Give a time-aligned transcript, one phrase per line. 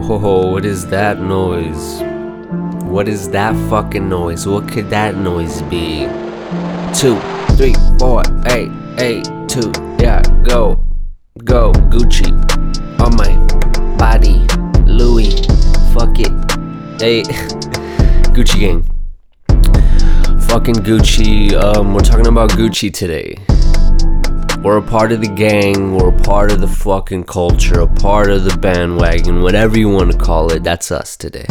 [0.00, 2.02] What is that noise?
[2.84, 4.46] What is that fucking noise?
[4.46, 6.06] What could that noise be?
[6.94, 7.18] Two,
[7.56, 10.84] three, four, eight, eight, two, yeah, go,
[11.42, 12.30] go, Gucci,
[13.00, 13.36] on my
[13.96, 14.46] body,
[14.84, 15.34] Louis,
[15.92, 16.30] fuck it,
[17.00, 17.22] hey,
[18.32, 18.82] Gucci gang,
[20.42, 23.36] fucking Gucci, um, we're talking about Gucci today.
[24.62, 28.28] We're a part of the gang, we're a part of the fucking culture, a part
[28.28, 31.46] of the bandwagon, whatever you want to call it, that's us today.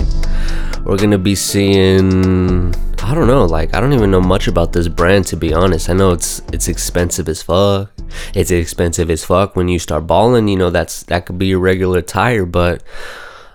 [0.84, 4.90] We're gonna be seeing I don't know, like I don't even know much about this
[4.90, 5.90] brand to be honest.
[5.90, 7.94] I know it's it's expensive as fuck.
[8.36, 11.60] It's expensive as fuck when you start balling, you know, that's that could be your
[11.60, 12.84] regular tire, but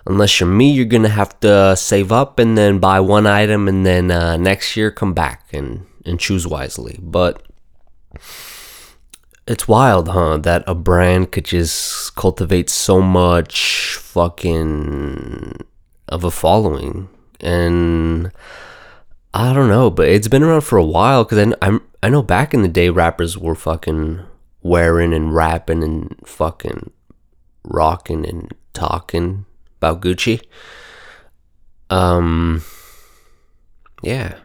[0.07, 3.85] unless you're me, you're gonna have to save up and then buy one item and
[3.85, 6.97] then uh, next year come back and and choose wisely.
[6.99, 7.43] But
[9.47, 10.37] it's wild, huh?
[10.37, 15.57] That a brand could just cultivate so much fucking
[16.07, 18.31] of a following, and
[19.33, 21.25] I don't know, but it's been around for a while.
[21.25, 24.21] Cause I, I'm I know back in the day, rappers were fucking
[24.61, 26.91] wearing and rapping and fucking
[27.63, 29.45] rocking and talking
[29.77, 30.41] about Gucci.
[31.89, 32.63] Um,
[34.01, 34.35] yeah,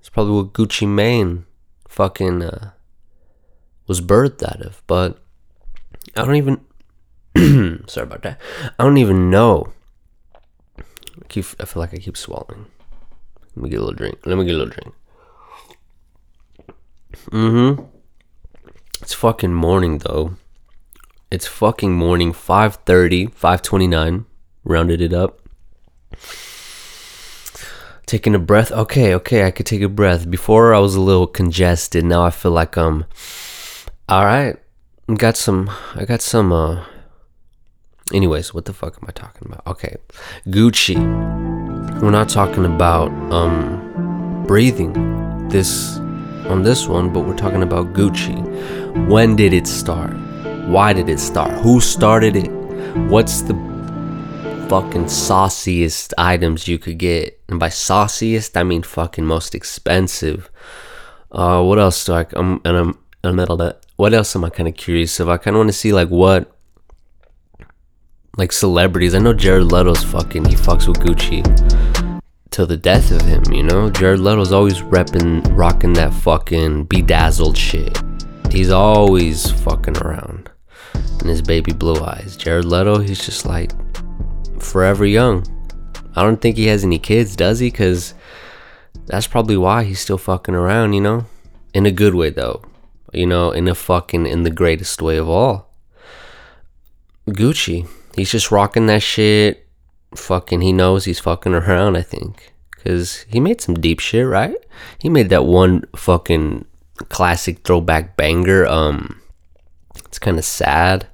[0.00, 1.44] it's probably what Gucci Mane
[1.88, 2.42] fucking.
[2.42, 2.70] Uh,
[3.86, 4.82] was birthed out of.
[4.86, 5.18] But
[6.16, 6.60] I don't even.
[7.86, 8.40] sorry about that.
[8.78, 9.72] I don't even know.
[10.78, 10.82] I
[11.28, 11.44] keep.
[11.60, 12.66] I feel like I keep swallowing.
[13.54, 14.18] Let me get a little drink.
[14.26, 14.94] Let me get a little drink.
[17.30, 17.84] Mm-hmm.
[19.00, 20.36] It's fucking morning though.
[21.30, 22.32] It's fucking morning.
[22.32, 24.24] 5.30, 5.29.
[24.64, 25.40] Rounded it up.
[28.06, 28.70] Taking a breath.
[28.70, 30.30] Okay, okay, I could take a breath.
[30.30, 32.04] Before I was a little congested.
[32.04, 33.06] Now I feel like I'm
[34.08, 34.56] all right.
[35.12, 36.84] Got some I got some uh
[38.12, 39.66] anyways, what the fuck am I talking about?
[39.66, 39.96] Okay.
[40.46, 40.96] Gucci.
[42.00, 44.92] We're not talking about um breathing
[45.48, 45.96] this
[46.46, 49.08] on this one, but we're talking about Gucci.
[49.08, 50.14] When did it start?
[50.68, 51.50] Why did it start?
[51.62, 52.50] Who started it?
[53.08, 53.54] What's the
[54.68, 57.40] fucking sauciest items you could get?
[57.48, 60.50] And by sauciest, I mean fucking most expensive.
[61.32, 62.26] Uh, what else do I?
[62.34, 63.36] Um, and I'm in
[63.96, 65.28] what else am I kind of curious of?
[65.28, 66.52] I kind of want to see like what
[68.36, 69.14] like celebrities.
[69.14, 71.42] I know Jared Leto's fucking he fucks with Gucci
[72.50, 73.42] till the death of him.
[73.52, 77.98] You know, Jared Leto's always repping, rocking that fucking bedazzled shit.
[78.50, 80.50] He's always fucking around,
[80.92, 82.36] and his baby blue eyes.
[82.36, 83.72] Jared Leto, he's just like
[84.60, 85.46] forever young.
[86.14, 87.70] I don't think he has any kids, does he?
[87.70, 88.14] Cause
[89.06, 90.92] that's probably why he's still fucking around.
[90.92, 91.26] You know,
[91.72, 92.62] in a good way though
[93.12, 95.72] you know, in a fucking in the greatest way of all.
[97.28, 99.66] Gucci, he's just rocking that shit.
[100.14, 101.96] Fucking, he knows he's fucking around.
[101.96, 104.56] I think because he made some deep shit, right?
[104.98, 106.66] He made that one fucking
[107.08, 108.64] classic throwback banger.
[108.66, 109.20] Um,
[110.04, 111.08] it's kind of sad.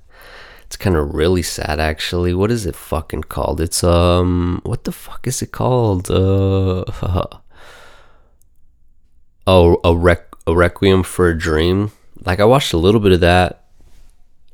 [0.66, 2.34] It's kind of really sad, actually.
[2.34, 3.60] What is it fucking called?
[3.60, 6.10] It's um, what the fuck is it called?
[6.10, 6.84] Uh,
[9.46, 11.92] oh, a rec a Requiem for a Dream.
[12.24, 13.64] Like I watched a little bit of that,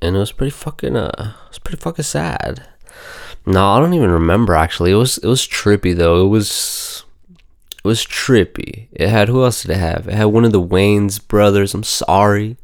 [0.01, 2.67] and it was pretty fucking uh, it was pretty fucking sad.
[3.47, 4.91] No, I don't even remember actually.
[4.91, 6.25] It was it was trippy though.
[6.25, 8.89] It was it was trippy.
[8.93, 10.09] It had who else did it have?
[10.09, 11.75] It had one of the Wayans brothers.
[11.75, 12.57] I'm sorry,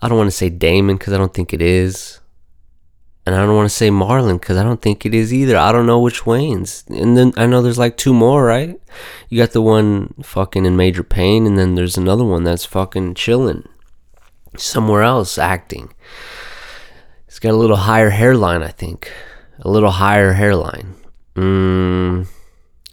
[0.00, 2.20] I don't want to say Damon because I don't think it is.
[3.24, 5.56] And I don't want to say Marlon because I don't think it is either.
[5.56, 6.88] I don't know which Wayans.
[6.90, 8.80] And then I know there's like two more, right?
[9.28, 13.14] You got the one fucking in major pain, and then there's another one that's fucking
[13.14, 13.68] chilling
[14.56, 15.92] somewhere else acting.
[17.26, 19.10] He's got a little higher hairline, I think.
[19.60, 20.94] A little higher hairline.
[21.34, 22.26] Mm,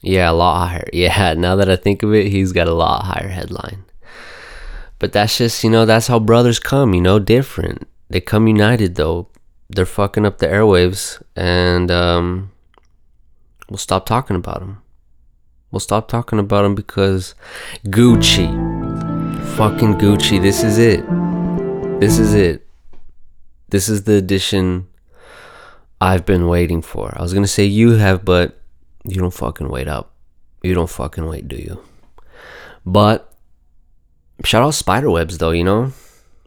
[0.02, 0.90] yeah, a lot higher.
[0.94, 3.84] Yeah, now that I think of it, he's got a lot higher headline.
[5.00, 7.88] But that's just, you know, that's how brothers come, you know, different.
[8.10, 9.29] They come united, though
[9.70, 12.52] they're fucking up the airwaves and um,
[13.70, 14.82] we'll stop talking about them.
[15.72, 17.36] We'll stop talking about them because
[17.86, 18.48] Gucci,
[19.56, 21.06] fucking Gucci, this is it.
[22.00, 22.66] This is it.
[23.70, 24.88] This is the edition
[26.02, 27.14] I've been waiting for.
[27.16, 28.60] I was gonna say you have, but
[29.04, 30.14] you don't fucking wait up.
[30.64, 31.84] You don't fucking wait, do you?
[32.86, 33.32] But
[34.44, 35.92] shout out Spiderwebs though, you know?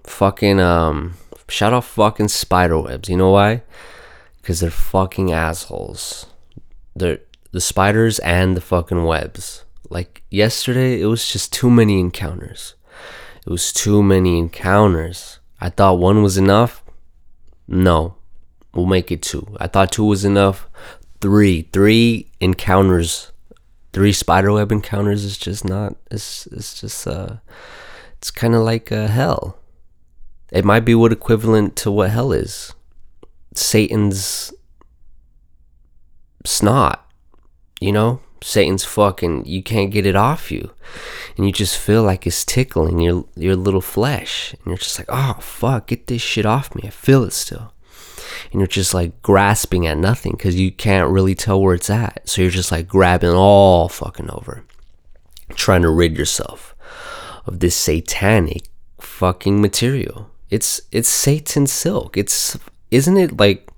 [0.02, 1.14] Fucking um
[1.52, 3.10] Shout out fucking spiderwebs.
[3.10, 3.62] You know why?
[4.40, 6.25] Because they're fucking assholes.
[6.96, 7.20] They're
[7.50, 9.66] the spiders and the fucking webs.
[9.90, 12.75] Like yesterday, it was just too many encounters.
[13.46, 15.40] It was too many encounters.
[15.60, 16.82] I thought one was enough.
[17.69, 18.14] No,
[18.72, 19.54] we'll make it two.
[19.60, 20.66] I thought two was enough.
[21.20, 23.31] three, three encounters,
[23.93, 25.96] three spiderweb encounters is just not.
[26.10, 27.37] It's it's just uh,
[28.16, 29.58] it's kind of like uh, hell.
[30.52, 32.75] It might be what equivalent to what hell is.
[33.54, 34.52] Satan's
[36.44, 37.10] snot,
[37.81, 38.20] you know?
[38.43, 40.72] Satan's fucking you can't get it off you.
[41.37, 44.52] And you just feel like it's tickling your your little flesh.
[44.52, 46.82] And you're just like, oh fuck, get this shit off me.
[46.84, 47.72] I feel it still.
[48.50, 52.28] And you're just like grasping at nothing because you can't really tell where it's at.
[52.28, 54.64] So you're just like grabbing all fucking over.
[55.54, 56.75] Trying to rid yourself
[57.46, 58.64] of this satanic
[59.00, 60.31] fucking material.
[60.52, 62.19] It's it's Satan silk.
[62.19, 62.58] It's
[62.90, 63.70] isn't it like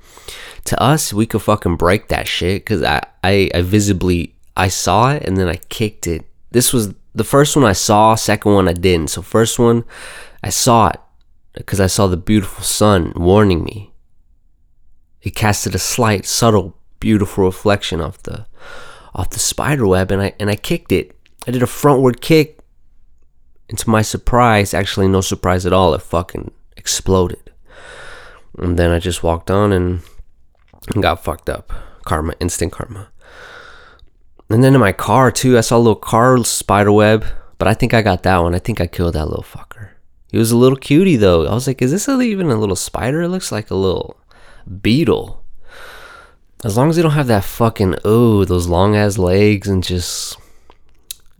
[0.64, 5.12] to us we could fucking break that shit because I, I I visibly I saw
[5.12, 6.26] it and then I kicked it.
[6.50, 9.10] This was the first one I saw, second one I didn't.
[9.10, 9.84] So first one
[10.42, 10.98] I saw it
[11.52, 13.92] because I saw the beautiful sun warning me.
[15.22, 18.46] It casted a slight, subtle, beautiful reflection off the
[19.14, 21.16] off the spider web and I and I kicked it.
[21.46, 22.58] I did a frontward kick.
[23.68, 26.50] And to my surprise, actually no surprise at all, it fucking
[26.84, 27.50] exploded.
[28.58, 30.02] And then I just walked on and
[31.00, 31.72] got fucked up.
[32.04, 33.08] Karma, instant karma.
[34.50, 37.24] And then in my car too, I saw a little car spider web,
[37.56, 38.54] but I think I got that one.
[38.54, 39.88] I think I killed that little fucker.
[40.30, 41.46] He was a little cutie though.
[41.46, 43.22] I was like, is this even a little spider?
[43.22, 44.18] It looks like a little
[44.82, 45.42] beetle.
[46.62, 50.36] As long as they don't have that fucking oh, those long ass legs and just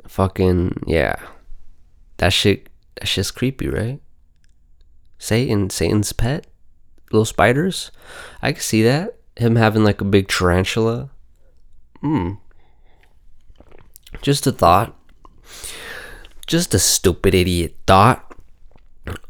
[0.08, 1.16] fucking yeah.
[2.16, 4.00] That shit that shit's creepy, right?
[5.24, 6.46] Satan, Satan's pet?
[7.10, 7.90] Little spiders?
[8.42, 9.16] I can see that.
[9.36, 11.08] Him having like a big tarantula.
[12.02, 12.32] Hmm.
[14.20, 14.94] Just a thought.
[16.46, 18.36] Just a stupid idiot thought.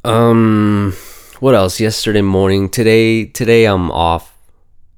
[0.03, 0.95] Um
[1.39, 1.79] what else?
[1.79, 4.37] Yesterday morning, today today I'm off.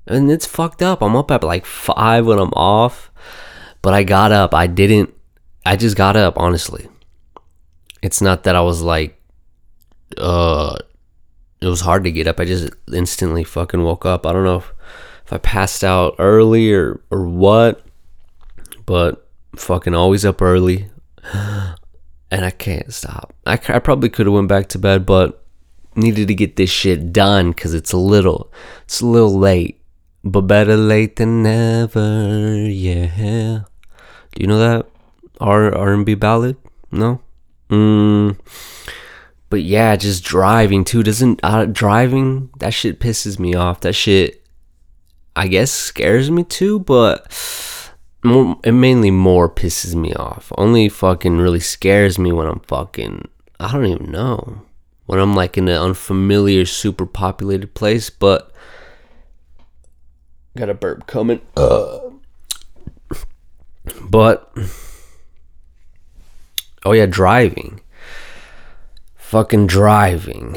[0.06, 1.02] And it's fucked up.
[1.02, 3.10] I'm up at like 5 when I'm off.
[3.82, 4.54] But I got up.
[4.54, 5.12] I didn't
[5.66, 6.88] I just got up, honestly.
[8.00, 9.20] It's not that I was like
[10.18, 10.76] uh
[11.60, 12.38] it was hard to get up.
[12.38, 14.26] I just instantly fucking woke up.
[14.26, 14.72] I don't know if,
[15.24, 17.82] if I passed out early or or what,
[18.84, 20.90] but fucking always up early
[22.30, 23.34] and I can't stop.
[23.46, 25.42] I, I probably could have went back to bed, but
[25.94, 28.52] needed to get this shit done because it's a little,
[28.84, 29.80] it's a little late,
[30.22, 32.54] but better late than never.
[32.68, 33.62] Yeah.
[34.32, 34.86] Do you know that
[35.40, 36.56] R R and B ballad?
[36.90, 37.20] No.
[37.70, 38.38] Mm.
[39.48, 43.80] But yeah, just driving too doesn't uh, driving that shit pisses me off.
[43.80, 44.44] That shit,
[45.36, 47.32] I guess, scares me too, but
[48.24, 50.52] more, it mainly more pisses me off.
[50.58, 53.28] Only fucking really scares me when I'm fucking,
[53.60, 54.62] I don't even know.
[55.06, 58.52] When I'm like in an unfamiliar, super populated place, but
[60.56, 61.40] got a burp coming.
[61.56, 62.00] Uh.
[64.02, 64.52] But,
[66.84, 67.80] oh yeah, driving.
[69.26, 70.56] Fucking driving.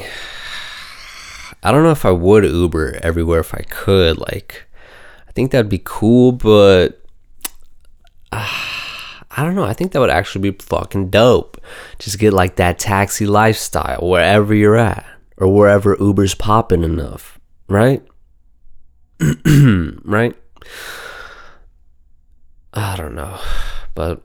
[1.63, 4.19] I don't know if I would Uber everywhere if I could.
[4.19, 4.67] Like,
[5.27, 7.03] I think that'd be cool, but
[8.31, 9.63] ah, I don't know.
[9.63, 11.59] I think that would actually be fucking dope.
[11.97, 15.03] Just get like that taxi lifestyle wherever you're at
[15.37, 18.05] or wherever Uber's popping enough, right?
[19.47, 20.35] right?
[22.71, 23.39] I don't know.
[23.95, 24.21] But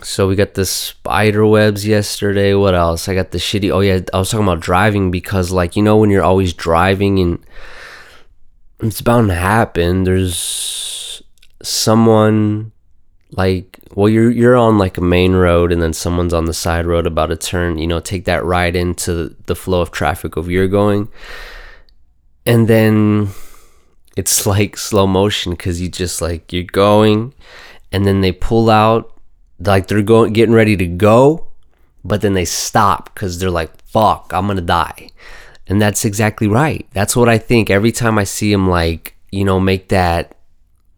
[0.00, 2.54] so we got the spider webs yesterday.
[2.54, 3.08] What else?
[3.08, 3.70] I got the shitty.
[3.70, 7.18] Oh yeah, I was talking about driving because like you know when you're always driving
[7.18, 7.44] and
[8.80, 10.04] it's bound to happen.
[10.04, 11.22] There's
[11.62, 12.72] someone
[13.30, 16.86] like well you're you're on like a main road and then someone's on the side
[16.86, 20.50] road about to turn you know take that right into the flow of traffic of
[20.50, 21.08] you're going
[22.44, 23.28] and then
[24.16, 27.32] it's like slow motion because you just like you're going
[27.90, 29.11] and then they pull out
[29.64, 31.46] like they're going getting ready to go
[32.04, 35.08] but then they stop because they're like fuck i'm gonna die
[35.66, 39.44] and that's exactly right that's what i think every time i see him, like you
[39.44, 40.36] know make that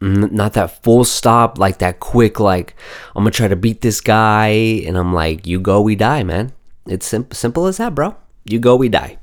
[0.05, 2.77] not that full stop, like that quick, like
[3.17, 4.49] I'm gonna try to beat this guy,
[4.87, 6.53] and I'm like, you go, we die, man.
[6.87, 8.15] It's sim- simple as that, bro.
[8.45, 9.19] You go, we die.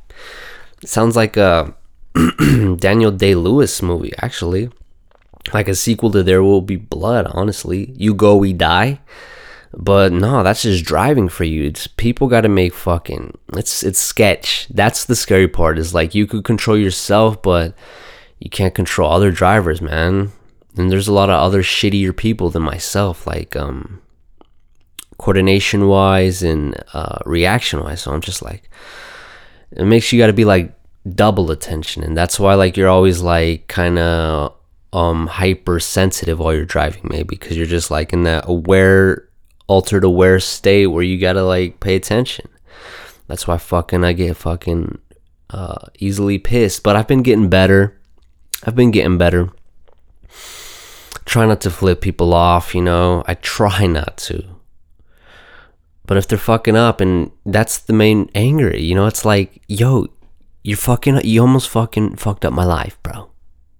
[0.82, 1.76] It sounds like a
[2.78, 4.70] Daniel Day Lewis movie, actually,
[5.54, 7.28] like a sequel to There Will Be Blood.
[7.32, 9.00] Honestly, you go, we die.
[9.74, 11.64] But no, that's just driving for you.
[11.64, 13.38] It's people got to make fucking.
[13.54, 14.68] It's it's sketch.
[14.70, 15.80] That's the scary part.
[15.80, 17.74] Is like you could control yourself, but
[18.40, 20.34] you can't control other drivers, man
[20.78, 24.02] and there's a lot of other shittier people than myself like um
[25.18, 28.70] coordination wise and uh, reaction wise so i'm just like
[29.72, 30.74] it makes you got to be like
[31.16, 34.54] double attention and that's why like you're always like kind of
[34.94, 39.30] um hypersensitive while you're driving maybe because you're just like in that aware
[39.68, 42.48] altered aware state where you gotta like pay attention.
[43.28, 45.00] That's why fucking i get fucking
[45.50, 47.98] uh easily pissed but i've been getting better.
[48.64, 49.50] I've been getting better.
[51.26, 53.24] Try not to flip people off you know?
[53.28, 54.44] I try not to.
[56.06, 60.08] But if they're fucking up and that's the main anger you know it's like yo
[60.64, 63.32] you're fucking you almost fucking fucked up my life bro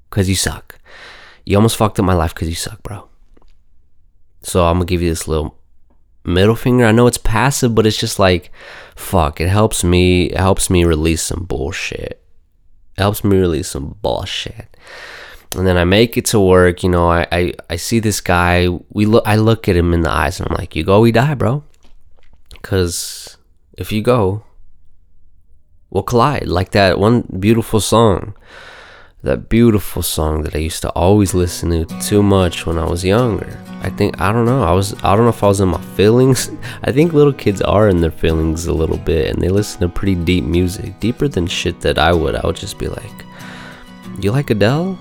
[0.10, 0.80] because you suck
[1.46, 3.08] you almost fucked up my life because you suck, bro.
[4.44, 5.58] So I'm gonna give you this little
[6.24, 6.86] middle finger.
[6.86, 8.52] I know it's passive, but it's just like,
[8.96, 9.42] fuck.
[9.42, 10.26] It helps me.
[10.26, 12.24] It helps me release some bullshit.
[12.98, 14.76] It helps me release some bullshit.
[15.56, 16.84] And then I make it to work.
[16.84, 18.68] You know, I I, I see this guy.
[18.90, 19.24] We look.
[19.28, 21.64] I look at him in the eyes, and I'm like, you go, we die, bro.
[22.62, 23.38] Cause
[23.78, 24.44] if you go,
[25.90, 26.48] we'll collide.
[26.48, 28.36] Like that one beautiful song
[29.24, 33.06] that beautiful song that I used to always listen to too much when I was
[33.06, 33.60] younger.
[33.82, 34.64] I think I don't know.
[34.64, 36.52] I was I don't know if I was in my feelings.
[36.84, 39.90] I think little kids are in their feelings a little bit and they listen to
[39.90, 42.36] pretty deep music, deeper than shit that I would.
[42.36, 43.26] I would just be like,
[44.20, 44.98] "You like Adele?"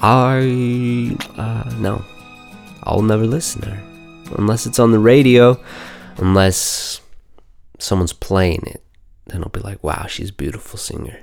[0.00, 2.04] I uh no.
[2.84, 3.82] I'll never listen to her
[4.36, 5.62] unless it's on the radio,
[6.16, 7.00] unless
[7.78, 8.82] someone's playing it.
[9.26, 11.18] Then I'll be like, "Wow, she's a beautiful singer."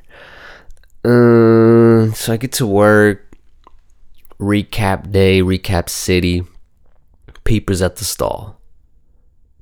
[1.05, 3.37] Uh, so I get to work,
[4.39, 6.43] recap day, recap city,
[7.43, 8.59] peepers at the stall.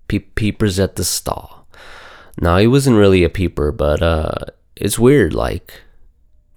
[0.08, 1.68] Pe- peepers at the stall.
[2.40, 4.46] Now he wasn't really a peeper, but uh,
[4.78, 5.34] it's weird.
[5.34, 5.82] Like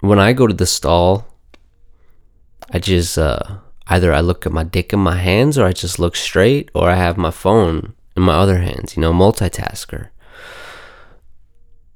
[0.00, 1.26] when I go to the stall,
[2.70, 5.98] I just uh, either I look at my dick in my hands, or I just
[5.98, 8.96] look straight, or I have my phone in my other hands.
[8.96, 10.10] You know, multitasker.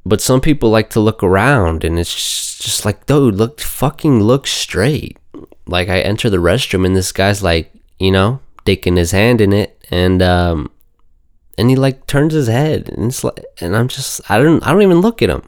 [0.04, 4.46] But some people like to look around, and it's just like, dude, look, fucking look
[4.46, 5.18] straight.
[5.66, 9.52] Like I enter the restroom and this guy's like, you know, digging his hand in
[9.52, 10.70] it, and um,
[11.58, 14.72] and he like turns his head, and it's like, and I'm just, I don't, I
[14.72, 15.42] don't even look at him,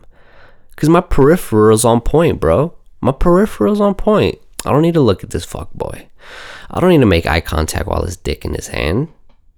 [0.76, 2.74] cause my peripheral's on point, bro.
[3.00, 4.38] My peripheral's on point.
[4.64, 6.08] I don't need to look at this fuck boy.
[6.70, 9.08] I don't need to make eye contact while his dick in his hand,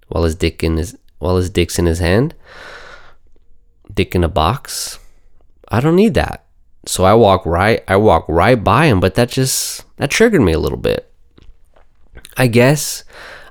[0.07, 2.33] while his dick in his, while his dick's in his hand,
[3.95, 4.99] dick in a box.
[5.69, 6.45] I don't need that.
[6.85, 10.51] So I walk right I walk right by him, but that just that triggered me
[10.51, 11.11] a little bit.
[12.37, 13.03] I guess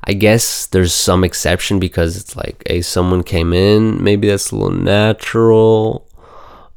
[0.05, 4.57] I guess there's some exception because it's like, hey, someone came in, maybe that's a
[4.57, 6.07] little natural.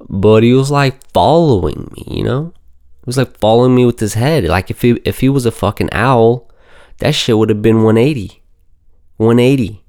[0.09, 2.53] But he was like following me, you know?
[2.55, 4.45] He was like following me with his head.
[4.45, 6.49] Like if he if he was a fucking owl,
[6.99, 8.41] that shit would have been 180.
[9.17, 9.83] 180.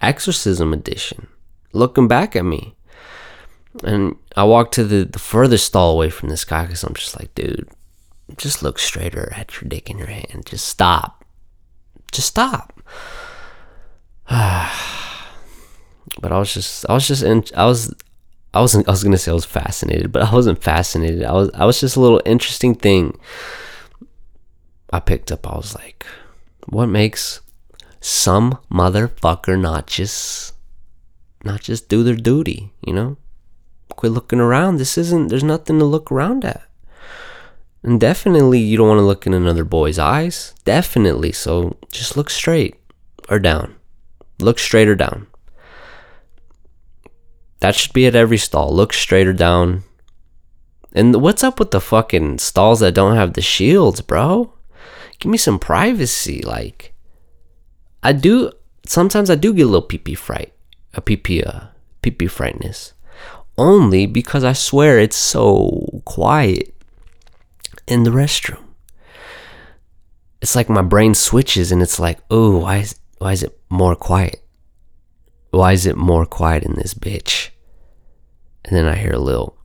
[0.00, 1.28] Exorcism edition.
[1.72, 2.75] Looking back at me.
[3.84, 7.18] And I walked to the, the furthest stall away from this guy because I'm just
[7.18, 7.68] like, dude,
[8.36, 10.44] just look straighter at your dick in your hand.
[10.46, 11.24] Just stop.
[12.12, 12.72] Just stop.
[14.28, 17.94] but I was just, I was just in, I was,
[18.52, 21.24] I wasn't, I was gonna say I was fascinated, but I wasn't fascinated.
[21.24, 23.18] I was, I was just a little interesting thing
[24.90, 25.46] I picked up.
[25.46, 26.06] I was like,
[26.68, 27.40] what makes
[28.00, 30.54] some motherfucker not just,
[31.44, 33.16] not just do their duty, you know?
[33.90, 34.76] Quit looking around.
[34.76, 36.62] This isn't, there's nothing to look around at.
[37.82, 40.54] And definitely, you don't want to look in another boy's eyes.
[40.64, 41.32] Definitely.
[41.32, 42.74] So just look straight
[43.28, 43.76] or down.
[44.40, 45.28] Look straight or down.
[47.60, 48.74] That should be at every stall.
[48.74, 49.84] Look straight or down.
[50.92, 54.52] And what's up with the fucking stalls that don't have the shields, bro?
[55.18, 56.42] Give me some privacy.
[56.42, 56.92] Like,
[58.02, 58.50] I do,
[58.84, 60.52] sometimes I do get a little pee pee fright.
[60.94, 61.66] A pee pee, uh,
[62.02, 62.94] pee pee frightness
[63.58, 66.74] only because I swear it's so quiet
[67.86, 68.62] in the restroom.
[70.40, 73.96] It's like my brain switches and it's like, oh, why is, why is it more
[73.96, 74.42] quiet?
[75.50, 77.50] Why is it more quiet in this bitch?
[78.64, 79.56] And then I hear a little,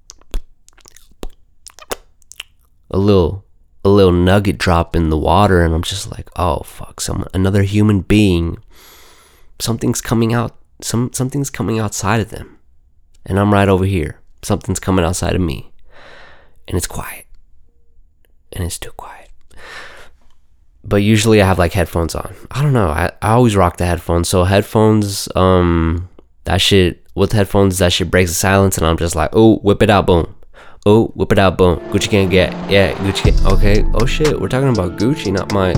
[2.89, 3.45] a little,
[3.83, 7.63] a little nugget drop in the water, and I'm just like, oh fuck, some another
[7.63, 8.62] human being,
[9.60, 12.60] something's coming out, some something's coming outside of them
[13.25, 14.19] and I'm right over here.
[14.41, 15.71] Something's coming outside of me,
[16.67, 17.25] and it's quiet,
[18.51, 19.29] and it's too quiet.
[20.83, 22.33] But usually I have like headphones on.
[22.49, 22.89] I don't know.
[22.89, 24.27] I, I always rock the headphones.
[24.29, 26.09] So headphones, um,
[26.45, 29.83] that shit with headphones, that shit breaks the silence, and I'm just like, oh, whip
[29.83, 30.35] it out, boom.
[30.85, 31.79] Oh, whip it out, boom.
[31.91, 33.45] Gucci can't get, yeah, Gucci can't.
[33.45, 33.83] Okay.
[33.93, 35.73] Oh shit, we're talking about Gucci, not my,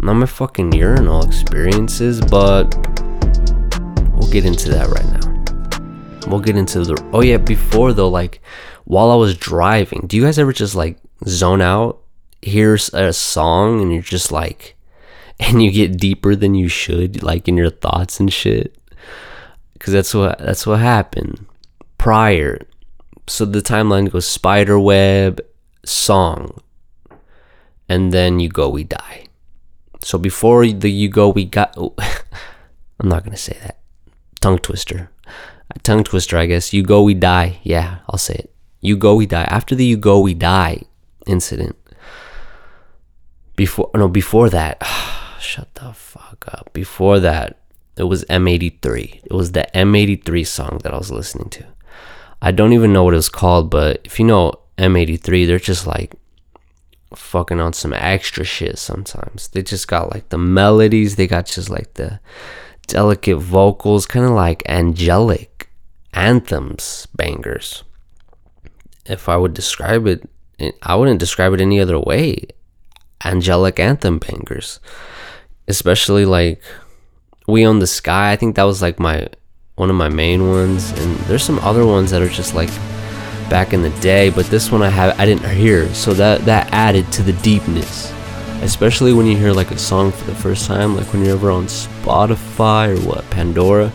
[0.00, 2.74] not my fucking urinal experiences, but
[4.12, 5.17] we'll get into that right now
[6.28, 8.40] we'll get into the oh yeah before though like
[8.84, 12.00] while i was driving do you guys ever just like zone out
[12.42, 14.76] hear a song and you're just like
[15.40, 18.76] and you get deeper than you should like in your thoughts and shit?
[19.72, 21.46] Because that's what that's what happened
[21.96, 22.60] prior.
[23.26, 25.40] So the timeline goes spider web
[25.84, 26.60] song
[27.88, 29.26] and then you go we die.
[30.00, 31.76] So before the you go we got
[33.00, 33.78] i'm not gonna say that.
[34.40, 35.10] Tongue twister
[35.74, 36.72] a tongue twister i guess.
[36.72, 37.60] You go we die.
[37.62, 38.54] Yeah i'll say it.
[38.80, 39.44] You go we die.
[39.44, 40.82] After the you go we die
[41.26, 41.76] incident.
[43.56, 44.82] Before no before that
[45.40, 46.70] shut the fuck up.
[46.72, 47.58] Before that
[47.96, 51.64] it was m83 it was the m83 song that i was listening to.
[52.40, 55.86] I don't even know what it was called but if you know m83 they're just
[55.86, 56.14] like
[57.14, 59.48] fucking on some extra shit sometimes.
[59.48, 61.16] They just got like the melodies.
[61.16, 62.20] They got just like the
[62.86, 65.57] delicate vocals kind of like angelic
[66.12, 67.84] anthems bangers
[69.06, 70.28] if i would describe it
[70.82, 72.44] i wouldn't describe it any other way
[73.24, 74.80] angelic anthem bangers.
[75.66, 76.62] Especially like
[77.46, 78.32] We Own the Sky.
[78.32, 79.28] I think that was like my
[79.76, 80.90] one of my main ones.
[80.92, 82.70] And there's some other ones that are just like
[83.48, 85.92] back in the day, but this one I have I didn't hear.
[85.94, 88.12] So that that added to the deepness.
[88.60, 91.50] Especially when you hear like a song for the first time, like when you're ever
[91.50, 93.92] on Spotify or what, Pandora,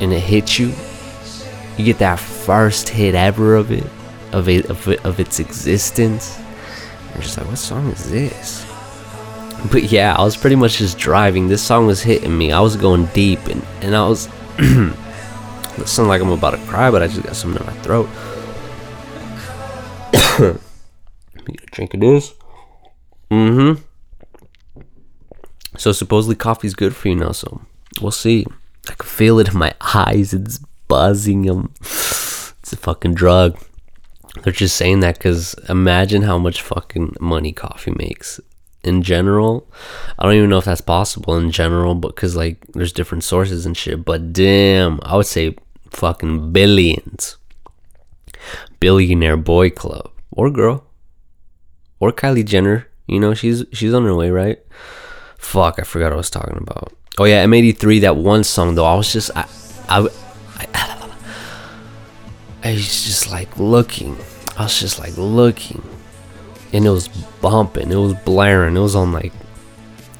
[0.00, 0.72] and it hits you.
[1.80, 3.86] You get that first hit ever of it,
[4.32, 6.38] of it, of, it, of its existence
[7.14, 8.64] I'm just like, what song is this?
[9.70, 11.48] But yeah, I was pretty much just driving.
[11.48, 12.52] This song was hitting me.
[12.52, 14.26] I was going deep, and, and I was.
[14.58, 18.08] it sounds like I'm about to cry, but I just got something in my throat.
[21.34, 22.32] Let me get a drink of this.
[23.30, 23.82] Mm hmm.
[25.76, 27.60] So supposedly coffee's good for you now, so
[28.00, 28.46] we'll see.
[28.88, 30.32] I can feel it in my eyes.
[30.32, 30.60] It's
[30.90, 31.42] buzzing.
[31.42, 31.72] them.
[31.80, 33.58] It's a fucking drug.
[34.42, 38.40] They're just saying that because imagine how much fucking money coffee makes
[38.82, 39.66] in general.
[40.18, 43.66] I don't even know if that's possible in general, but because like there's different sources
[43.66, 44.04] and shit.
[44.04, 45.56] But damn, I would say
[45.90, 47.36] fucking billions.
[48.80, 50.84] Billionaire boy club or girl
[51.98, 52.88] or Kylie Jenner.
[53.06, 54.58] You know she's she's on her way, right?
[55.38, 56.92] Fuck, I forgot what I was talking about.
[57.18, 58.00] Oh yeah, M83.
[58.02, 59.46] That one song though, I was just I
[59.88, 60.08] I,
[60.74, 64.16] I was just like looking.
[64.56, 65.82] I was just like looking.
[66.72, 67.90] And it was bumping.
[67.90, 68.76] It was blaring.
[68.76, 69.32] It was on like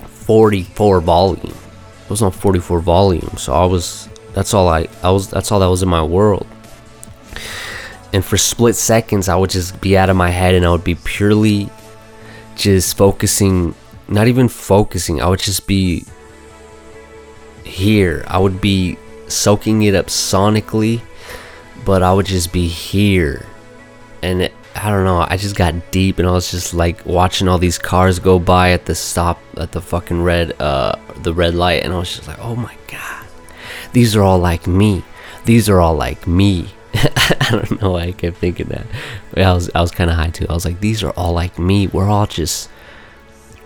[0.07, 1.57] 44 volume.
[2.05, 3.37] It was on 44 volume.
[3.37, 6.46] So I was that's all I I was that's all that was in my world.
[8.12, 10.85] And for split seconds I would just be out of my head and I would
[10.85, 11.68] be purely
[12.57, 13.74] just focusing
[14.09, 15.22] not even focusing.
[15.22, 16.05] I would just be
[17.64, 18.24] here.
[18.26, 18.98] I would be
[19.30, 21.00] soaking it up sonically
[21.84, 23.46] but I would just be here.
[24.22, 27.48] And it, I don't know, I just got deep and I was just like watching
[27.48, 31.54] all these cars go by at the stop at the fucking red uh the red
[31.54, 33.26] light and I was just like, "Oh my god.
[33.92, 35.02] These are all like me.
[35.44, 38.86] These are all like me." I don't know why I kept thinking that.
[39.36, 40.46] I was I was kind of high too.
[40.48, 41.86] I was like, "These are all like me.
[41.86, 42.70] We're all just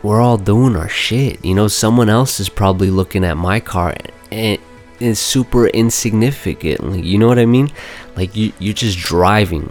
[0.02, 1.44] we're all doing our shit.
[1.44, 3.94] You know, someone else is probably looking at my car
[4.30, 4.58] and
[5.04, 7.00] is super insignificantly.
[7.00, 7.70] You know what I mean?
[8.16, 9.70] Like you you're just driving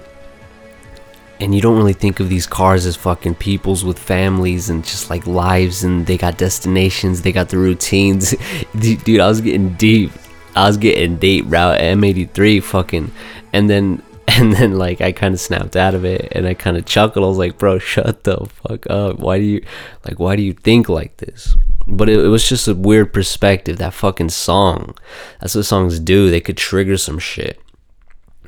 [1.39, 5.10] and you don't really think of these cars as fucking peoples with families and just
[5.10, 8.34] like lives and they got destinations, they got the routines.
[8.80, 10.12] Dude, I was getting deep.
[10.56, 11.76] I was getting deep, bro.
[11.78, 13.12] M83 fucking
[13.52, 16.78] and then and then like I kind of snapped out of it and I kind
[16.78, 17.26] of chuckled.
[17.26, 19.19] I was like, "Bro, shut the fuck up.
[19.19, 19.65] Why do you
[20.06, 23.78] like why do you think like this?" But it, it, was just a weird perspective.
[23.78, 24.96] That fucking song.
[25.41, 26.30] That's what songs do.
[26.30, 27.60] They could trigger some shit.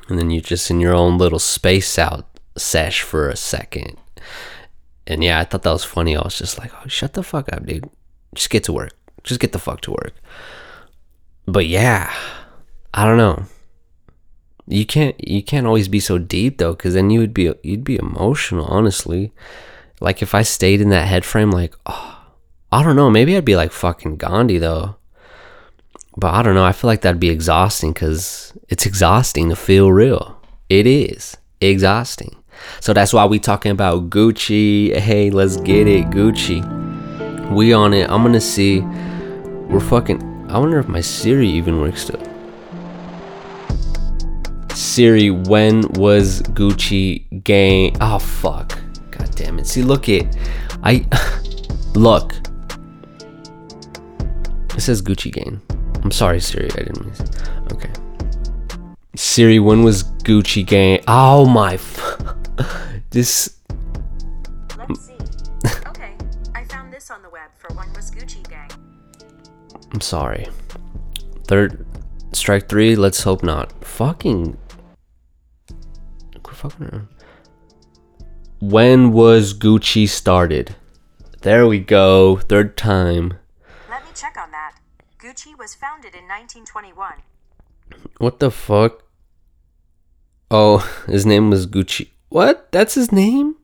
[0.08, 3.98] And then you're just in your own little space out sesh for a second.
[5.06, 6.16] And yeah, I thought that was funny.
[6.16, 7.90] I was just like, oh, shut the fuck up, dude.
[8.34, 8.92] Just get to work.
[9.22, 10.14] Just get the fuck to work.
[11.46, 12.12] But yeah,
[12.92, 13.44] I don't know.
[14.68, 17.84] You can't you can't always be so deep though, because then you would be you'd
[17.84, 19.32] be emotional, honestly.
[20.00, 22.15] Like if I stayed in that head frame, like, oh,
[22.76, 23.08] I don't know.
[23.08, 24.96] Maybe I'd be like fucking Gandhi though.
[26.14, 26.62] But I don't know.
[26.66, 30.38] I feel like that'd be exhausting because it's exhausting to feel real.
[30.68, 32.36] It is exhausting.
[32.80, 34.94] So that's why we talking about Gucci.
[34.94, 36.60] Hey, let's get it, Gucci.
[37.50, 38.10] We on it.
[38.10, 38.80] I'm gonna see.
[38.80, 40.46] We're fucking.
[40.50, 42.22] I wonder if my Siri even works still.
[44.74, 47.96] Siri, when was Gucci gang?
[48.02, 48.78] Oh fuck!
[49.12, 49.66] God damn it!
[49.66, 50.36] See, look it.
[50.82, 51.06] I
[51.94, 52.45] look.
[54.76, 55.60] It says Gucci Gang.
[56.04, 56.70] I'm sorry, Siri.
[56.72, 57.14] I didn't mean.
[57.72, 57.90] Okay.
[59.16, 61.00] Siri, when was Gucci Gang?
[61.08, 61.74] Oh my.
[61.74, 62.18] F-
[63.10, 63.56] this.
[64.76, 65.16] Let's see.
[65.86, 66.12] okay,
[66.54, 68.68] I found this on the web for when was Gucci game.
[69.92, 70.46] I'm sorry.
[71.46, 71.86] Third
[72.32, 72.96] strike three.
[72.96, 73.72] Let's hope not.
[73.84, 74.58] Fucking.
[76.80, 77.08] Around.
[78.60, 80.74] When was Gucci started?
[81.42, 82.36] There we go.
[82.38, 83.34] Third time.
[85.36, 87.16] Gucci was founded in 1921.
[88.16, 89.02] What the fuck?
[90.50, 92.08] Oh, his name was Gucci.
[92.30, 92.72] What?
[92.72, 93.56] That's his name?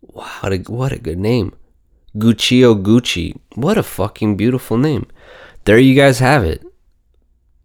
[0.00, 1.54] Wow, what a, what a good name.
[2.16, 3.38] Guccio Gucci.
[3.56, 5.06] What a fucking beautiful name.
[5.64, 6.64] There you guys have it.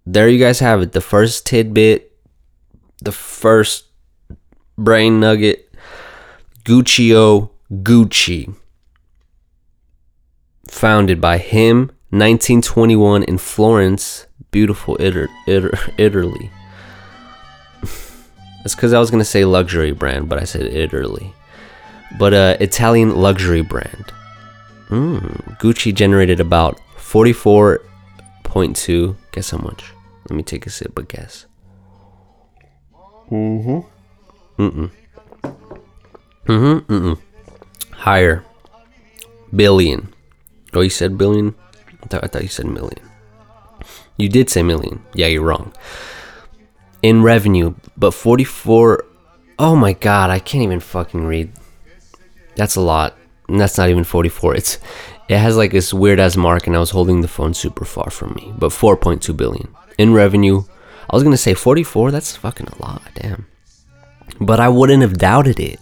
[0.05, 0.91] There you guys have it.
[0.91, 2.11] The first tidbit,
[3.01, 3.85] the first
[4.77, 5.73] brain nugget.
[6.65, 8.53] Guccio Gucci.
[10.67, 16.49] Founded by him, 1921 in Florence, beautiful Iter- Iter- Italy.
[17.81, 21.33] That's because I was gonna say luxury brand, but I said Italy.
[22.17, 24.05] But uh, Italian luxury brand.
[24.89, 29.15] Mm, Gucci generated about 44.2.
[29.33, 29.91] Guess how much?
[30.29, 31.45] Let me take a sip, but guess.
[33.29, 33.79] Mm-hmm.
[34.61, 34.91] Mm-mm.
[36.45, 37.13] Mm-hmm.
[37.93, 38.43] Higher.
[39.53, 40.13] Billion.
[40.73, 41.53] Oh, you said billion?
[42.13, 42.99] I thought, you said million.
[44.17, 45.03] You did say million.
[45.13, 45.73] Yeah, you're wrong.
[47.01, 49.05] In revenue, but 44.
[49.59, 51.51] Oh my god, I can't even fucking read.
[52.55, 53.15] That's a lot.
[53.47, 54.55] And that's not even 44.
[54.55, 54.79] It's
[55.29, 58.09] it has like this weird ass mark and I was holding the phone super far
[58.09, 58.53] from me.
[58.57, 60.63] But 4.2 billion in revenue.
[61.09, 63.47] I was going to say 44, that's fucking a lot, damn.
[64.39, 65.79] But I wouldn't have doubted it.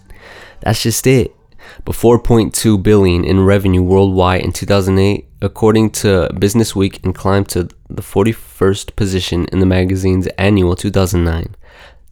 [0.61, 1.35] That's just it.
[1.83, 7.69] But 4.2 billion in revenue worldwide in 2008 according to Business Week and climbed to
[7.89, 11.55] the 41st position in the magazine's annual 2009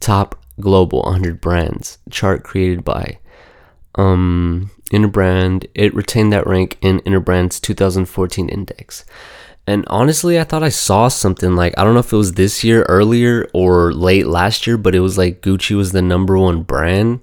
[0.00, 3.18] top global 100 brands chart created by
[3.96, 5.66] um, Interbrand.
[5.74, 9.04] It retained that rank in Interbrand's 2014 index.
[9.66, 12.62] And honestly, I thought I saw something like I don't know if it was this
[12.62, 16.62] year earlier or late last year, but it was like Gucci was the number one
[16.62, 17.20] brand.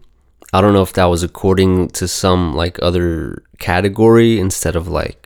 [0.52, 5.21] I don't know if that was according to some like other category instead of like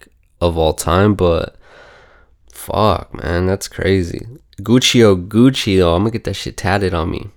[0.47, 1.57] of all time, but
[2.51, 4.25] fuck, man, that's crazy.
[4.61, 7.29] Gucci oh Gucci though, I'm gonna get that shit tatted on me.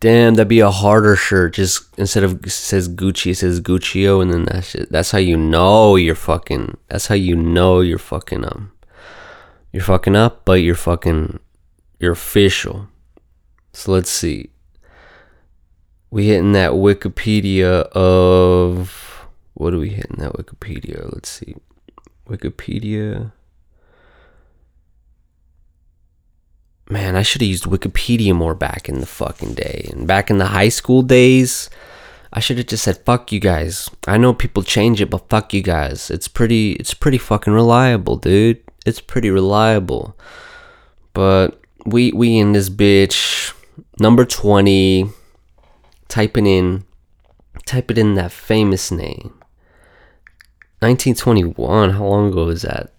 [0.00, 1.54] Damn, that'd be a harder shirt.
[1.54, 4.90] Just instead of says Gucci, it says Guccio, and then that shit.
[4.90, 6.78] That's how you know you're fucking.
[6.88, 8.72] That's how you know you're fucking um.
[9.72, 11.38] You're fucking up, but you're fucking.
[11.98, 12.88] You're official.
[13.72, 14.50] So let's see.
[16.10, 19.09] We hitting that Wikipedia of
[19.60, 21.12] what are we hitting that Wikipedia?
[21.12, 21.54] Let's see.
[22.28, 23.32] Wikipedia.
[26.90, 29.88] man, I should have used Wikipedia more back in the fucking day.
[29.92, 31.70] And back in the high school days,
[32.32, 33.88] I should have just said fuck you guys.
[34.06, 36.10] I know people change it, but fuck you guys.
[36.10, 38.62] It's pretty it's pretty fucking reliable, dude.
[38.84, 40.16] It's pretty reliable.
[41.12, 43.52] But we we in this bitch
[43.98, 45.10] number 20
[46.08, 46.84] typing in
[47.66, 49.39] type it in that famous name.
[50.80, 52.94] 1921, how long ago is that?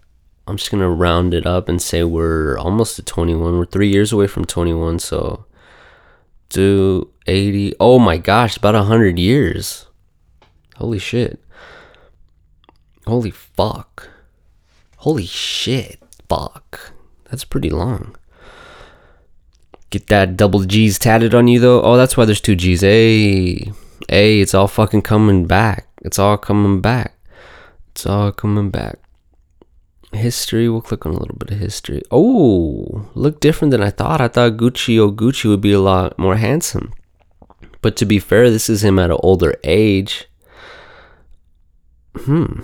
[0.46, 3.58] I'm just gonna round it up and say we're almost to 21.
[3.58, 5.46] We're three years away from 21, so
[6.48, 7.74] do 80.
[7.80, 9.86] Oh my gosh, about 100 years.
[10.76, 11.42] Holy shit.
[13.06, 14.10] Holy fuck.
[14.98, 15.98] Holy shit.
[16.28, 16.92] Fuck.
[17.30, 18.16] That's pretty long.
[19.90, 21.82] Get that double G's tatted on you though.
[21.82, 22.82] Oh, that's why there's two G's.
[22.82, 23.72] Hey,
[24.08, 25.88] hey, it's all fucking coming back.
[26.02, 27.14] It's all coming back.
[27.92, 28.98] It's all coming back
[30.12, 30.68] history.
[30.68, 32.02] We'll click on a little bit of history.
[32.10, 34.20] Oh, look different than I thought.
[34.20, 36.92] I thought Gucci oh Gucci would be a lot more handsome.
[37.80, 40.28] But to be fair, this is him at an older age.
[42.16, 42.60] Hmm.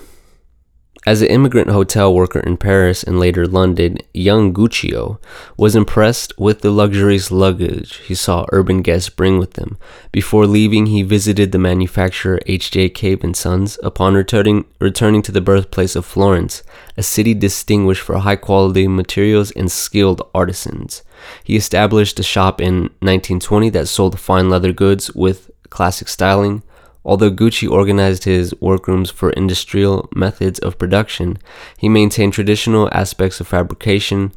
[1.07, 5.19] As an immigrant hotel worker in Paris and later London, young Guccio
[5.57, 9.79] was impressed with the luxurious luggage he saw urban guests bring with them.
[10.13, 12.91] Before leaving, he visited the manufacturer H.J.
[12.91, 13.79] Cave and Sons.
[13.83, 16.63] Upon returning, returning to the birthplace of Florence,
[16.97, 21.03] a city distinguished for high quality materials and skilled artisans,
[21.45, 26.63] he established a shop in 1920 that sold fine leather goods with classic styling,
[27.09, 31.39] Although Gucci organized his workrooms for industrial methods of production,
[31.79, 34.33] he maintained traditional aspects of fabrication.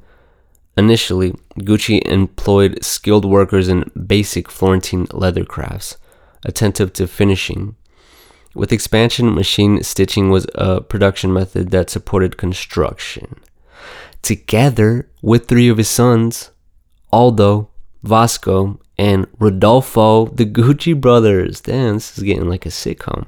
[0.78, 5.98] Initially, Gucci employed skilled workers in basic Florentine leather crafts,
[6.46, 7.76] attentive to finishing.
[8.56, 13.42] With expansion, machine stitching was a production method that supported construction.
[14.22, 16.52] Together with three of his sons,
[17.12, 17.70] Aldo,
[18.02, 21.60] Vasco, and Rodolfo, the Gucci brothers.
[21.62, 23.26] Damn, this is getting like a sitcom.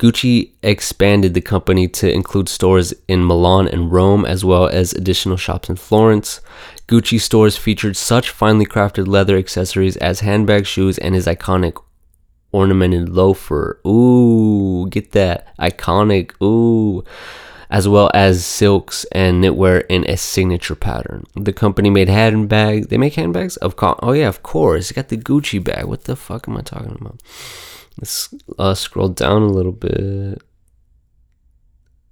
[0.00, 5.36] Gucci expanded the company to include stores in Milan and Rome, as well as additional
[5.36, 6.40] shops in Florence.
[6.88, 11.80] Gucci stores featured such finely crafted leather accessories as handbags, shoes, and his iconic
[12.50, 13.80] ornamented loafer.
[13.86, 16.32] Ooh, get that iconic.
[16.42, 17.04] Ooh.
[17.70, 21.24] As well as silks and knitwear in a signature pattern.
[21.36, 22.88] The company made handbags.
[22.88, 24.90] They make handbags of co- oh yeah, of course.
[24.90, 25.84] You got the Gucci bag.
[25.84, 27.22] What the fuck am I talking about?
[27.96, 30.42] Let's uh, scroll down a little bit.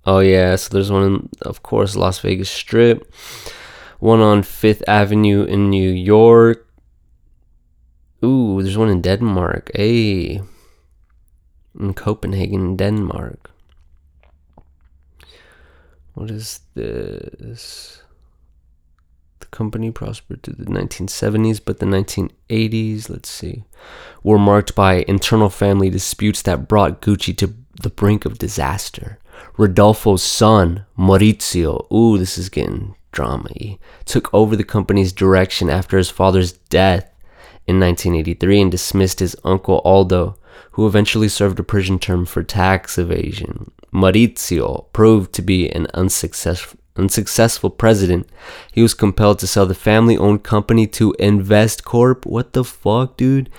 [0.07, 3.13] Oh yeah, so there's one in, of course, Las Vegas Strip.
[3.99, 6.69] One on Fifth Avenue in New York.
[8.25, 9.73] Ooh, there's one in Denmark.
[9.75, 10.41] Hey.
[11.79, 13.51] In Copenhagen, Denmark.
[16.19, 18.03] What is this?
[19.39, 23.63] The company prospered to the 1970s, but the 1980s, let's see,
[24.25, 29.21] were marked by internal family disputes that brought Gucci to the brink of disaster.
[29.57, 33.49] Rodolfo's son, Maurizio, ooh, this is getting drama
[34.05, 37.05] took over the company's direction after his father's death
[37.69, 40.37] in 1983 and dismissed his uncle Aldo,
[40.73, 43.71] who eventually served a prison term for tax evasion.
[43.93, 48.29] Maurizio proved to be an unsuccessful, unsuccessful president.
[48.73, 52.27] He was compelled to sell the family owned company to InvestCorp.
[52.27, 53.51] What the fuck, dude?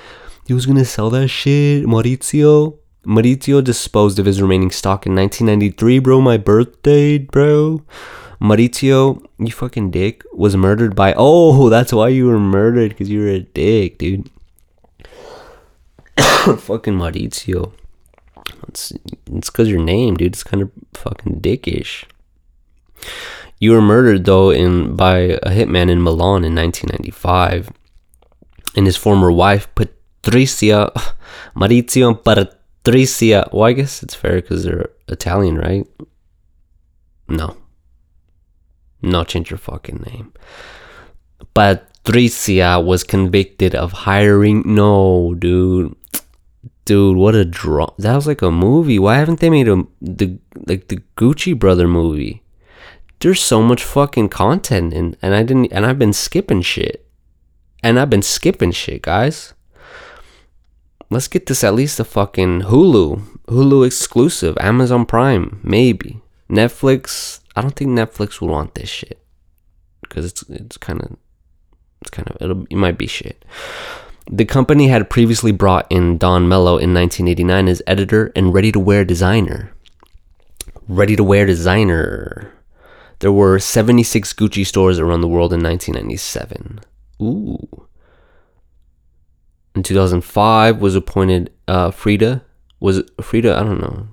[0.46, 2.78] He was gonna sell that shit, Maurizio.
[3.06, 6.22] Maurizio disposed of his remaining stock in 1993, bro.
[6.22, 7.84] My birthday, bro.
[8.42, 11.14] Maurizio, you fucking dick, was murdered by.
[11.18, 14.30] Oh, that's why you were murdered, because you were a dick, dude.
[16.58, 17.74] fucking Maurizio.
[18.68, 18.94] It's
[19.32, 20.34] it's because your name, dude.
[20.34, 22.06] It's kind of fucking dickish.
[23.60, 27.70] You were murdered though in by a hitman in Milan in 1995,
[28.76, 30.92] and his former wife Patricia
[31.56, 33.50] Maurizio Patricia.
[33.52, 35.86] Well, I guess it's fair because they're Italian, right?
[37.28, 37.58] No,
[39.02, 40.34] no, change your fucking name.
[41.54, 44.64] Patricia was convicted of hiring.
[44.66, 45.96] No, dude.
[46.86, 47.94] Dude, what a draw.
[47.98, 49.00] That was like a movie.
[49.00, 52.44] Why haven't they made a the like the Gucci brother movie?
[53.20, 57.06] There's so much fucking content and and I didn't and I've been skipping shit.
[57.82, 59.54] And I've been skipping shit, guys.
[61.10, 63.40] Let's get this at least a fucking Hulu.
[63.48, 66.22] Hulu exclusive, Amazon Prime, maybe.
[66.50, 69.20] Netflix, I don't think Netflix would want this shit
[70.02, 71.18] because it's it's kind of
[72.02, 73.46] it's kind of it might be shit.
[74.32, 79.74] The company had previously brought in Dawn Mello in 1989 as editor and ready-to-wear designer.
[80.88, 82.54] Ready-to-wear designer.
[83.20, 86.80] There were 76 Gucci stores around the world in 1997.
[87.24, 87.88] Ooh.
[89.74, 92.44] In 2005 was appointed uh, Frida
[92.80, 94.08] was Frida I don't know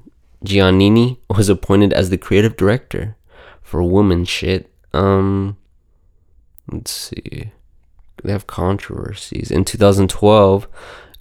[0.44, 3.16] Giannini was appointed as the creative director
[3.62, 4.72] for woman shit.
[4.92, 5.56] Um,
[6.70, 7.52] let's see.
[8.22, 9.50] They have controversies.
[9.50, 10.68] In 2012,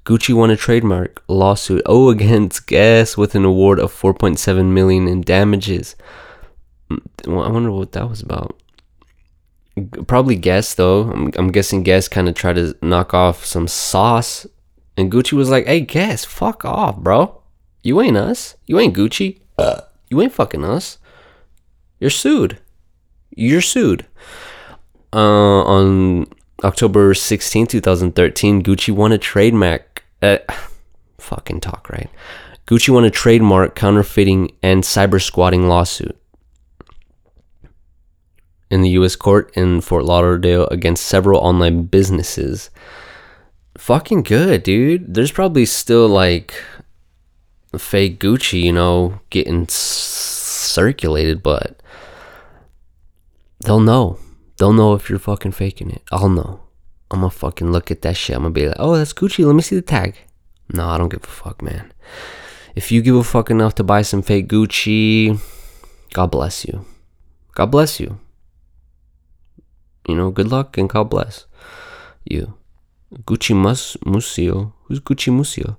[0.06, 5.22] Gucci won a trademark lawsuit oh against Guess with an award of 4.7 million in
[5.22, 5.96] damages.
[6.90, 8.58] Mm, I wonder what that was about.
[10.08, 11.12] Probably Guess though.
[11.12, 14.48] I'm, I'm guessing Guess kind of tried to knock off some sauce,
[14.96, 17.42] and Gucci was like, "Hey, Guess, fuck off, bro.
[17.84, 18.56] You ain't us.
[18.68, 19.40] You ain't Gucci.
[20.08, 21.00] You ain't fucking us."
[22.00, 22.60] You're sued.
[23.36, 24.06] You're sued.
[25.12, 26.28] Uh, on
[26.64, 30.04] October 16, 2013, Gucci won a trademark.
[30.22, 30.38] Uh,
[31.18, 32.10] fucking talk, right?
[32.66, 36.18] Gucci won a trademark counterfeiting and cyber squatting lawsuit
[38.72, 39.16] in the U.S.
[39.16, 42.70] court in Fort Lauderdale against several online businesses.
[43.78, 45.14] Fucking good, dude.
[45.14, 46.56] There's probably still like
[47.78, 51.82] fake Gucci, you know, getting circulated, but
[53.60, 54.18] they'll know.
[54.58, 56.04] They'll know if you're fucking faking it.
[56.12, 56.62] I'll know.
[57.12, 58.36] I'm gonna fucking look at that shit.
[58.36, 59.46] I'm gonna be like, oh, that's Gucci.
[59.46, 60.18] Let me see the tag.
[60.74, 61.94] No, I don't give a fuck, man.
[62.76, 65.40] If you give a fuck enough to buy some fake Gucci,
[66.14, 66.86] God bless you.
[67.54, 68.20] God bless you.
[70.08, 71.46] You know, good luck and God bless
[72.26, 72.56] you.
[73.14, 74.74] Gucci Mus- Museo.
[74.84, 75.78] Who's Gucci Musio?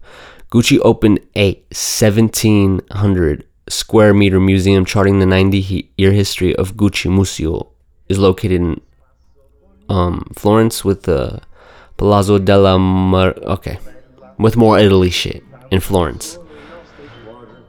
[0.50, 7.72] Gucci opened a 1700 square meter museum charting the 90 year history of Gucci Museo
[8.08, 8.80] is located in
[9.88, 11.40] um, Florence with the
[11.96, 13.34] Palazzo della Mar.
[13.42, 13.78] Okay,
[14.38, 16.38] with more Italy shit in Florence.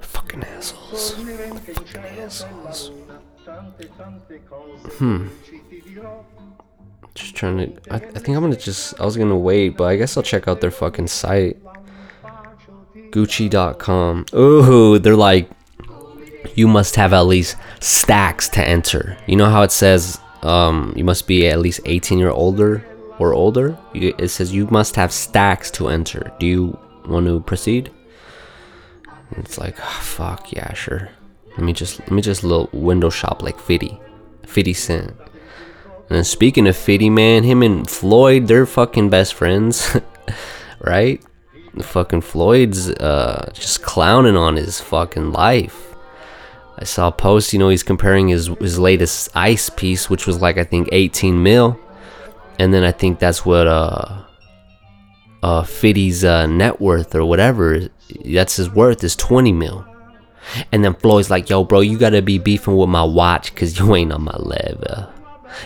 [0.02, 1.14] Fucking assholes.
[1.14, 2.92] Fucking assholes.
[4.98, 5.28] Hmm.
[7.16, 7.82] Just trying to.
[7.92, 9.00] I, I think I'm gonna just.
[9.00, 11.58] I was gonna wait, but I guess I'll check out their fucking site.
[13.12, 14.26] Gucci.com.
[14.36, 15.50] Ooh, they're like,
[16.56, 19.18] you must have at least stacks to enter.
[19.28, 22.86] You know how it says um, you must be at least 18 year older
[23.20, 23.78] or older?
[23.94, 26.32] It says you must have stacks to enter.
[26.40, 27.92] Do you want to proceed?
[29.32, 31.10] It's like, ah, fuck yeah, sure.
[31.52, 34.00] Let me just let me just little window shop like 50,
[34.46, 35.16] 50 cent.
[36.10, 39.98] And speaking of 50, man, him and Floyd, they're fucking best friends,
[40.80, 41.22] right?
[41.82, 45.87] Fucking Floyd's uh, just clowning on his fucking life.
[46.80, 50.42] I saw a post, you know, he's comparing his his latest ice piece, which was
[50.42, 51.80] like I think 18 mil,
[52.60, 54.24] and then I think that's what uh
[55.42, 57.90] uh Fiddy's uh, net worth or whatever
[58.26, 59.86] that's his worth is 20 mil.
[60.72, 63.96] And then Floyd's like, "Yo, bro, you gotta be beefing with my watch, cause you
[63.96, 65.10] ain't on my level.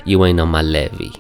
[0.05, 1.11] You ain't on my levy."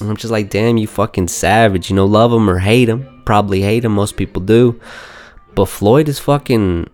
[0.00, 1.88] And I'm just like, "Damn, you fucking savage.
[1.88, 3.22] You know, love him or hate him.
[3.24, 3.92] Probably hate him.
[3.92, 4.78] Most people do.
[5.54, 6.88] But Floyd is fucking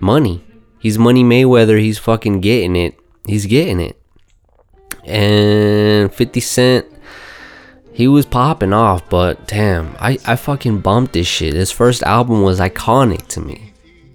[0.00, 0.42] money.
[0.84, 1.80] He's Money Mayweather.
[1.80, 3.00] He's fucking getting it.
[3.26, 3.98] He's getting it.
[5.06, 6.86] And 50 Cent,
[7.94, 11.54] he was popping off, but damn, I, I fucking bumped this shit.
[11.54, 13.72] His first album was iconic to me.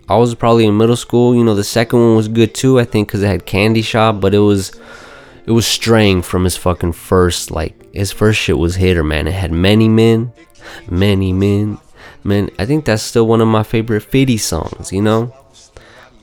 [0.08, 1.34] I was probably in middle school.
[1.34, 4.22] You know, the second one was good too, I think, because it had Candy Shop,
[4.22, 4.72] but it was
[5.48, 9.34] it was straying from his fucking first like his first shit was hitter man it
[9.34, 10.32] had many men
[10.88, 11.80] many men
[12.24, 15.34] man i think that's still one of my favorite 50 songs you know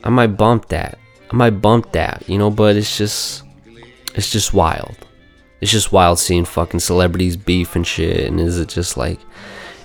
[0.07, 0.97] i might bump that.
[1.29, 3.43] I might bump that you know but it's just
[4.15, 4.95] it's just wild.
[5.61, 9.19] It's just wild seeing fucking celebrities beef and shit and is it just like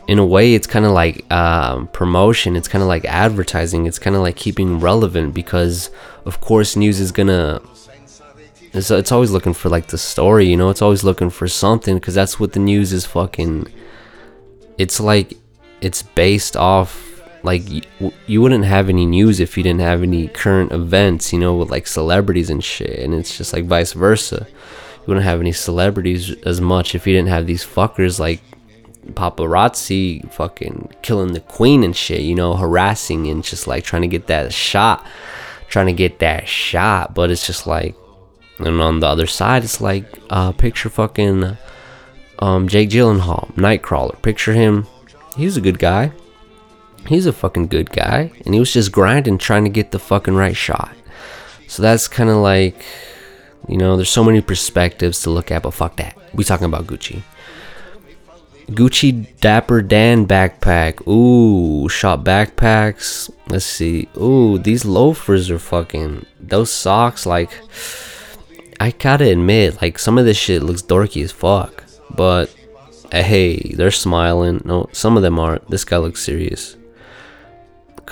[0.08, 3.98] in a way it's kind of like um, promotion it's kind of like advertising it's
[3.98, 5.90] kind of like keeping relevant because
[6.24, 7.60] of course news is gonna
[8.72, 11.94] it's, it's always looking for like the story you know it's always looking for something
[11.94, 13.66] because that's what the news is fucking
[14.76, 15.34] it's like
[15.80, 17.11] it's based off
[17.42, 17.62] like
[18.26, 21.70] you, wouldn't have any news if you didn't have any current events you know with
[21.70, 24.46] like celebrities and shit and it's just like vice versa.
[24.48, 28.40] You wouldn't have any celebrities as much if you didn't have these fuckers like
[29.14, 34.08] paparazzi fucking killing the queen and shit you know harassing and just like trying to
[34.08, 35.04] get that shot
[35.72, 37.14] trying to get that shot.
[37.14, 37.96] But it's just like
[38.58, 41.56] and on the other side it's like uh picture fucking
[42.38, 44.20] um Jake Gyllenhaal Nightcrawler.
[44.22, 44.86] Picture him.
[45.36, 46.12] He's a good guy
[47.06, 50.34] he's a fucking good guy and he was just grinding trying to get the fucking
[50.34, 50.94] right shot
[51.66, 52.84] so that's kind of like
[53.68, 56.86] you know there's so many perspectives to look at but fuck that we talking about
[56.86, 57.22] Gucci
[58.68, 61.06] Gucci Dapper Dan backpack.
[61.06, 63.30] Ooh, shop backpacks.
[63.48, 64.08] Let's see.
[64.16, 66.26] Ooh, these loafers are fucking.
[66.40, 67.50] Those socks, like.
[68.80, 71.84] I gotta admit, like, some of this shit looks dorky as fuck.
[72.10, 72.52] But,
[73.12, 74.62] hey, they're smiling.
[74.64, 75.68] No, some of them aren't.
[75.68, 76.76] This guy looks serious.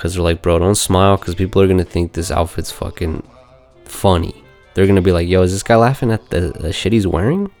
[0.01, 3.21] Because they're like, bro, don't smile because people are gonna think this outfit's fucking
[3.85, 4.43] funny.
[4.73, 7.51] They're gonna be like, yo, is this guy laughing at the, the shit he's wearing?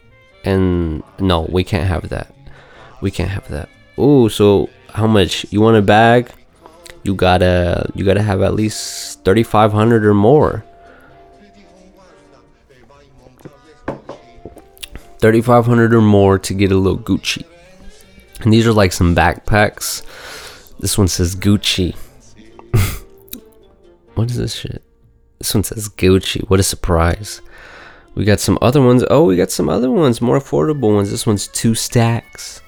[0.43, 2.33] And no, we can't have that.
[2.99, 3.69] We can't have that.
[3.95, 6.31] Oh, so how much you want a bag?
[7.03, 10.65] You gotta you gotta have at least thirty five hundred or more.
[15.19, 17.45] Thirty five hundred or more to get a little Gucci.
[18.39, 20.01] And these are like some backpacks.
[20.79, 21.95] This one says Gucci.
[24.15, 24.83] What is this shit?
[25.37, 26.47] This one says Gucci.
[26.49, 27.41] What a surprise.
[28.13, 29.03] We got some other ones.
[29.09, 31.11] Oh, we got some other ones, more affordable ones.
[31.11, 32.61] This one's two stacks.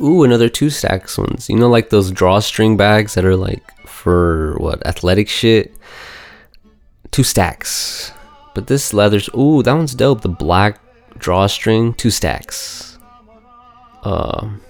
[0.00, 1.48] Ooh, another two stacks ones.
[1.48, 5.74] You know, like those drawstring bags that are like for what athletic shit.
[7.10, 8.12] Two stacks.
[8.54, 10.22] But this leather's ooh, that one's dope.
[10.22, 10.80] The black
[11.18, 12.98] drawstring, two stacks.
[14.02, 14.60] Um.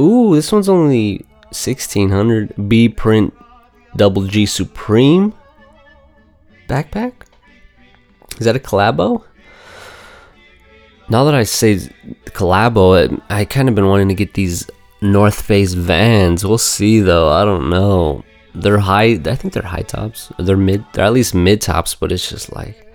[0.00, 2.68] ooh, this one's only sixteen hundred.
[2.68, 3.34] B print,
[3.96, 5.34] double G Supreme.
[6.68, 7.12] Backpack.
[8.38, 9.24] Is that a collabo?
[11.08, 11.76] Now that I say
[12.26, 14.68] collabo, I, I kind of been wanting to get these
[15.00, 16.44] North Face Vans.
[16.44, 17.28] We'll see though.
[17.30, 18.24] I don't know.
[18.54, 19.20] They're high.
[19.24, 20.32] I think they're high tops.
[20.38, 20.84] They're mid.
[20.92, 21.94] They're at least mid tops.
[21.94, 22.90] But it's just like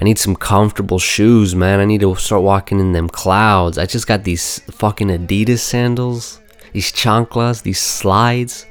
[0.00, 1.80] I need some comfortable shoes, man.
[1.80, 3.78] I need to start walking in them clouds.
[3.78, 6.40] I just got these fucking Adidas sandals.
[6.72, 7.62] These chanclas.
[7.62, 8.66] These slides.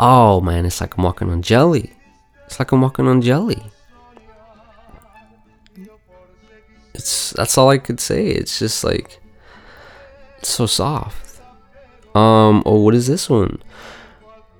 [0.00, 1.92] Oh man, it's like I'm walking on jelly.
[2.46, 3.62] It's like I'm walking on jelly.
[6.94, 8.28] it's that's all I could say.
[8.28, 9.20] It's just like
[10.38, 11.40] it's so soft.
[12.14, 13.62] Um oh what is this one?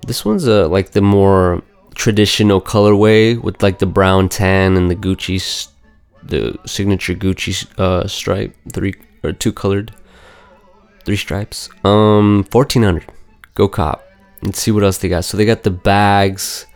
[0.05, 1.63] This one's a like the more
[1.95, 5.69] traditional colorway with like the brown tan and the Gucci
[6.21, 9.91] the signature Gucci uh stripe, three or two colored
[11.05, 11.69] three stripes.
[11.83, 13.05] Um 1400.
[13.55, 14.04] Go cop.
[14.45, 15.25] Let's see what else they got.
[15.25, 16.67] So they got the bags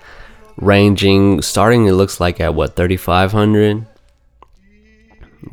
[0.62, 3.86] ranging starting it looks like at what 3500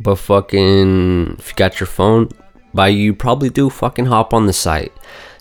[0.01, 2.29] but fucking if you got your phone
[2.75, 4.93] by you probably do fucking hop on the site.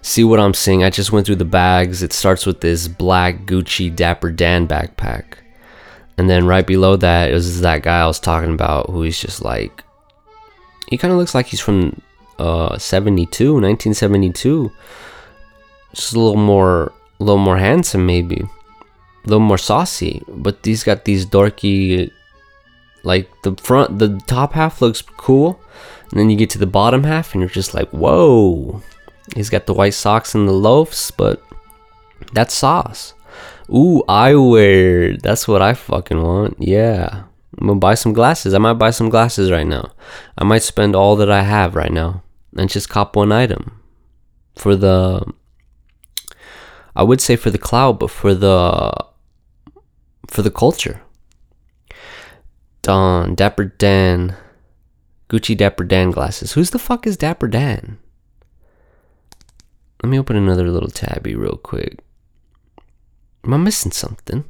[0.02, 0.84] See what i'm seeing?
[0.84, 2.04] I just went through the bags.
[2.04, 5.24] It starts with this black gucci dapper dan backpack.
[6.18, 9.44] And then right below that is that guy i was talking about who he's just
[9.44, 9.84] like
[10.90, 12.02] he kind of looks like he's from
[12.38, 14.72] uh 72 1972
[15.96, 18.42] just a little more a little more handsome maybe.
[18.44, 22.12] A little more saucy but these got these dorky
[23.04, 25.60] like the front the top half looks cool
[26.12, 28.82] and then you get to the bottom half and you're just like whoa.
[29.36, 31.42] He's got the white socks and the loafs but
[32.34, 33.14] that's sauce.
[33.70, 35.20] Ooh eyewear.
[35.22, 36.58] That's what i fucking want.
[36.60, 37.24] Yeah.
[37.60, 38.54] I'm gonna buy some glasses.
[38.54, 39.92] I might buy some glasses right now.
[40.38, 42.22] I might spend all that i have right now
[42.56, 43.82] and just cop one item
[44.56, 45.26] for the
[46.96, 48.92] i would say for the cloud but for the
[50.28, 51.02] for the culture
[52.86, 54.36] Don, Dapper Dan,
[55.28, 56.52] Gucci Dapper Dan glasses.
[56.54, 57.98] Who's the fuck is Dapper Dan?
[60.04, 61.98] Let me open another little tabby real quick.
[63.44, 64.44] Am I missing something?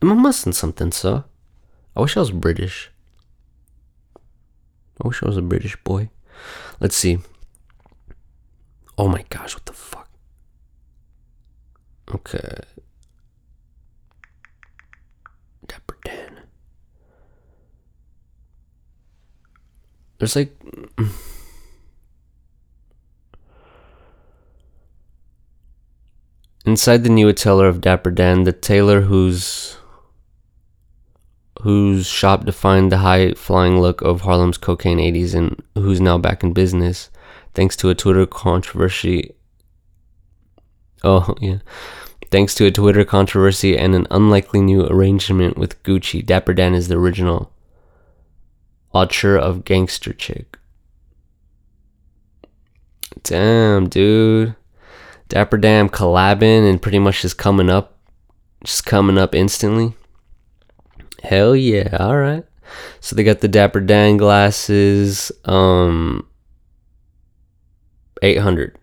[0.00, 1.24] Am I missing something, sir?
[1.96, 2.92] I wish I was British.
[5.02, 6.10] I wish I was a British boy.
[6.78, 7.18] Let's see.
[8.96, 10.03] Oh my gosh, what the fuck?
[12.12, 12.58] Okay.
[15.66, 16.40] Dapper Dan.
[20.18, 20.52] There's like.
[26.66, 29.76] Inside the new tailor of Dapper Dan, the tailor whose
[31.62, 36.42] whose shop defined the high flying look of Harlem's cocaine 80s and who's now back
[36.42, 37.10] in business
[37.54, 39.34] thanks to a Twitter controversy.
[41.04, 41.58] Oh, yeah.
[42.30, 46.88] Thanks to a Twitter controversy and an unlikely new arrangement with Gucci, Dapper Dan is
[46.88, 47.52] the original
[48.92, 50.58] author of Gangster Chick.
[53.22, 54.56] Damn, dude.
[55.28, 57.98] Dapper Dan collabing and pretty much just coming up,
[58.64, 59.94] just coming up instantly.
[61.22, 62.44] Hell yeah, all right.
[63.00, 66.26] So they got the Dapper Dan glasses, um,
[68.22, 68.76] 800,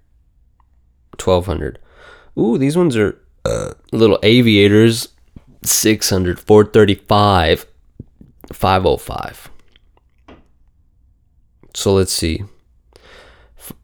[1.20, 1.80] 1200.
[2.38, 5.10] Ooh, these ones are uh, little aviators,
[5.64, 7.66] 600, 435,
[8.54, 9.52] 505.
[11.74, 12.44] So let's see.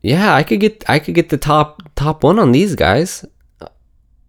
[0.02, 3.26] Yeah, I could get I could get the top top one on these guys.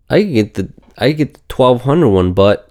[0.09, 2.71] I could get the I could get the twelve hundred one, but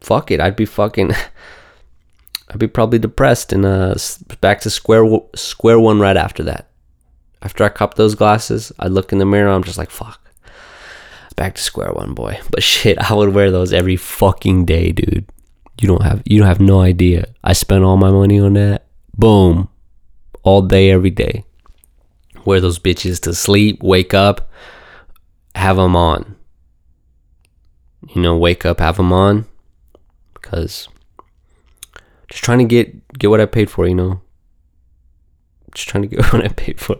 [0.00, 1.12] fuck it, I'd be fucking.
[2.48, 3.94] I'd be probably depressed and uh
[4.40, 5.04] back to square
[5.34, 6.70] square one right after that.
[7.42, 9.50] After I cop those glasses, I look in the mirror.
[9.50, 10.29] I'm just like fuck.
[11.40, 12.38] Back to square one, boy.
[12.50, 15.24] But shit, I would wear those every fucking day, dude.
[15.80, 17.32] You don't have you don't have no idea.
[17.42, 18.84] I spent all my money on that.
[19.16, 19.70] Boom
[20.42, 21.44] all day, every day.
[22.44, 24.50] Wear those bitches to sleep, wake up,
[25.54, 26.36] have them on.
[28.14, 29.46] You know, wake up, have them on.
[30.34, 30.90] Because
[32.28, 34.20] just trying to get get what I paid for, you know.
[35.74, 36.96] Just trying to get what I paid for.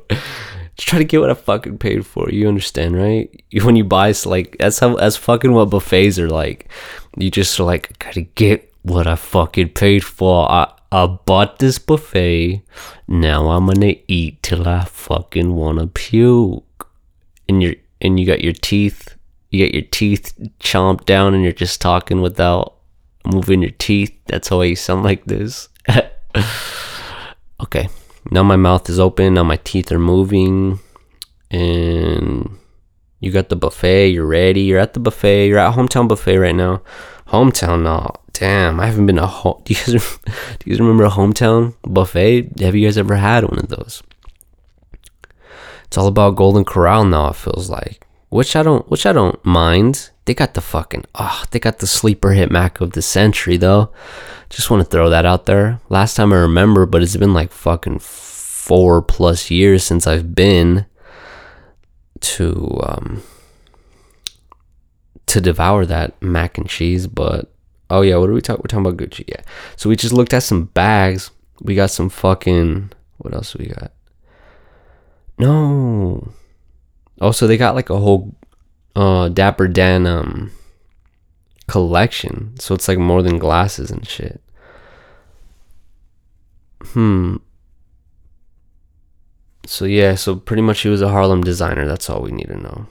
[0.85, 2.31] Trying to get what I fucking paid for.
[2.31, 3.28] You understand, right?
[3.64, 6.70] When you buy, like that's how that's fucking what buffets are like.
[7.16, 10.51] You just are like gotta get what I fucking paid for.
[10.51, 12.62] I I bought this buffet.
[13.07, 16.89] Now I'm gonna eat till I fucking wanna puke.
[17.49, 19.16] And you and you got your teeth,
[19.51, 22.76] you got your teeth chomped down, and you're just talking without
[23.24, 24.16] moving your teeth.
[24.26, 25.68] That's why you sound like this.
[27.61, 27.89] okay,
[28.31, 29.35] now my mouth is open.
[29.35, 30.81] Now my teeth are moving,
[31.51, 32.59] and
[33.21, 34.09] you got the buffet.
[34.09, 34.62] You're ready.
[34.62, 35.49] You're at the buffet.
[35.49, 36.83] You're at hometown buffet right now.
[37.29, 39.62] Hometown, no, damn, I haven't been a home.
[39.64, 42.59] Do you guys, do you guys remember a hometown buffet?
[42.61, 44.03] Have you guys ever had one of those?
[45.85, 47.29] It's all about Golden Corral now.
[47.29, 50.11] It feels like, which I don't, which I don't mind.
[50.31, 53.91] They got the fucking, oh, they got the sleeper hit Mac of the century though.
[54.49, 55.81] Just want to throw that out there.
[55.89, 60.87] Last time I remember, but it's been like fucking four plus years since I've been
[62.20, 63.24] to um
[65.26, 67.09] to devour that mac and cheese.
[67.09, 67.53] But
[67.91, 68.62] oh yeah, what are we talking?
[68.62, 69.24] We're talking about Gucci.
[69.26, 69.43] Yeah.
[69.74, 71.33] So we just looked at some bags.
[71.61, 72.93] We got some fucking.
[73.18, 73.91] What else we got?
[75.39, 76.33] No.
[77.20, 78.37] Oh, so they got like a whole
[78.97, 80.53] uh Dapper Dan um
[81.66, 82.55] collection.
[82.59, 84.41] So it's like more than glasses and shit.
[86.82, 87.36] Hmm.
[89.66, 91.86] So yeah, so pretty much he was a Harlem designer.
[91.86, 92.86] That's all we need to know.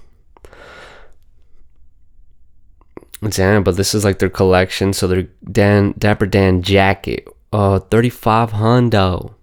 [3.27, 4.93] Damn, but this is like their collection.
[4.93, 9.33] So their Dan Dapper Dan jacket, uh, thirty five hundo.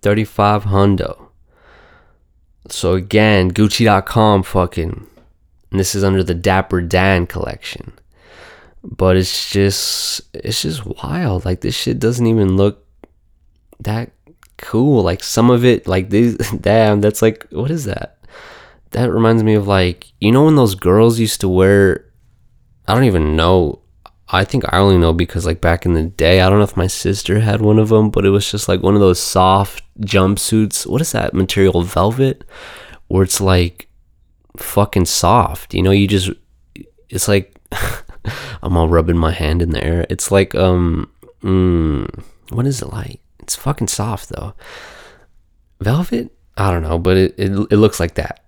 [0.00, 1.28] Thirty five hundo.
[2.70, 5.06] So again, Gucci.com fucking,
[5.74, 7.92] and this is under the Dapper Dan collection.
[8.84, 11.44] But it's just, it's just wild.
[11.44, 12.86] Like this shit doesn't even look
[13.80, 14.12] that
[14.56, 15.02] cool.
[15.02, 18.18] Like some of it, like these, damn, that's like, what is that?
[18.92, 22.04] That reminds me of like, you know, when those girls used to wear
[22.86, 23.80] I don't even know.
[24.28, 26.76] I think I only know because like back in the day, I don't know if
[26.76, 29.82] my sister had one of them, but it was just like one of those soft
[30.00, 30.86] jumpsuits.
[30.86, 31.82] What is that material?
[31.82, 32.44] Velvet,
[33.08, 33.88] where it's like
[34.56, 35.74] fucking soft.
[35.74, 36.30] You know, you just
[37.08, 37.54] it's like
[38.62, 40.06] I'm all rubbing my hand in the air.
[40.10, 41.10] It's like um,
[41.42, 43.20] mm, what is it like?
[43.40, 44.54] It's fucking soft though.
[45.80, 46.30] Velvet?
[46.56, 48.44] I don't know, but it, it it looks like that.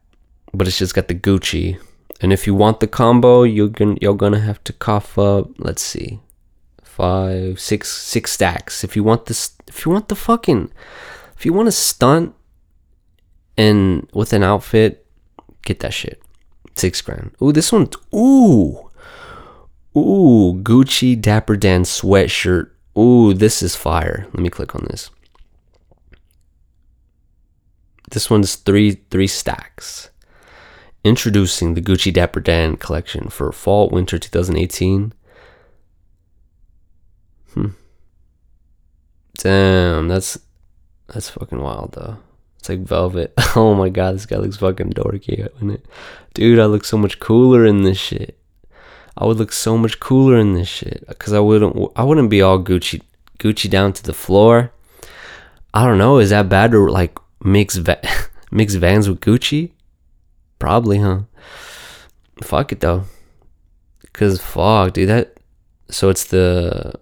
[0.55, 1.79] But it's just got the Gucci
[2.21, 5.51] and if you want the combo, you're gonna you're gonna have to cough up.
[5.59, 6.21] Let's see,
[6.83, 8.83] five, six, six stacks.
[8.85, 10.73] If you want this, if you want the fucking,
[11.37, 12.35] if you want a stunt,
[13.59, 15.06] and with an outfit,
[15.67, 16.23] get that shit.
[16.75, 17.33] Six grand.
[17.43, 17.89] Ooh, this one.
[18.15, 18.91] Ooh,
[19.97, 22.71] ooh, Gucci Dapper Dan sweatshirt.
[22.99, 24.27] Ooh, this is fire.
[24.33, 25.11] Let me click on this.
[28.11, 30.11] This one's three three stacks.
[31.03, 35.13] Introducing the Gucci Dapper Dan collection for fall winter 2018.
[37.55, 37.67] Hmm.
[39.39, 40.39] Damn, that's
[41.09, 42.19] that's fucking wild though.
[42.67, 43.33] It's like velvet.
[43.57, 45.87] Oh my god, this guy looks fucking dorky it.
[46.35, 48.37] Dude, I look so much cooler in this shit.
[49.17, 52.43] I would look so much cooler in this shit cuz I wouldn't I wouldn't be
[52.43, 53.03] all Gucci
[53.39, 54.73] Gucci down to the floor.
[55.73, 58.03] I don't know, is that bad to like mix va-
[58.51, 59.71] mix Vans with Gucci?
[60.59, 61.21] Probably, huh?
[62.43, 63.05] Fuck it though.
[64.13, 65.39] Cause fuck, dude, that
[65.89, 66.95] so it's the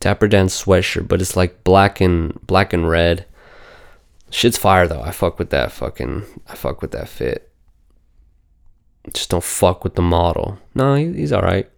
[0.00, 3.26] Dapper Dan sweatshirt, but it's like black and black and red.
[4.30, 5.02] Shit's fire though.
[5.02, 7.52] I fuck with that fucking I fuck with that fit.
[9.12, 10.58] Just don't fuck with the model.
[10.74, 11.70] No, he, he's alright.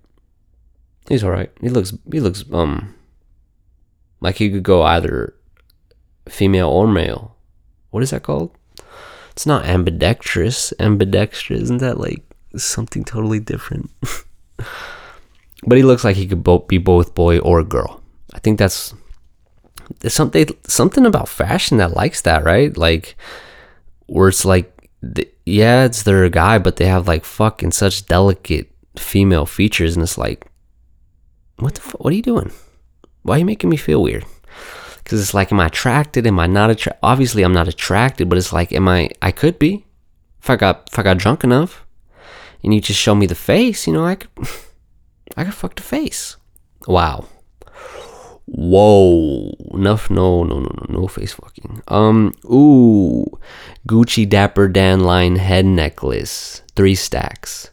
[1.08, 1.50] He's alright.
[1.60, 2.94] He looks he looks um
[4.20, 5.34] like he could go either
[6.28, 7.36] female or male.
[7.90, 8.56] What is that called?
[9.32, 10.72] It's not ambidextrous.
[10.78, 12.22] Ambidextrous isn't that like
[12.56, 13.90] something totally different?
[15.66, 18.01] but he looks like he could both be both boy or girl.
[18.43, 18.95] I think that's
[20.01, 22.76] there's something something about fashion that likes that, right?
[22.76, 23.16] Like
[24.07, 24.90] where it's like
[25.47, 30.18] yeah, it's their guy, but they have like fucking such delicate female features, and it's
[30.18, 30.47] like,
[31.59, 32.03] what the fuck?
[32.03, 32.53] what are you doing?
[33.22, 34.24] Why are you making me feel weird?
[35.03, 38.38] because it's like am i attracted am i not attracted obviously i'm not attracted but
[38.38, 39.84] it's like am i i could be
[40.40, 41.86] if i got if i got drunk enough
[42.62, 44.30] and you just show me the face you know i could
[45.36, 46.36] i could fuck the face
[46.86, 47.26] wow
[48.55, 50.11] whoa Enough.
[50.11, 53.24] no no no no no face fucking um ooh
[53.88, 57.70] gucci dapper dan line head necklace three stacks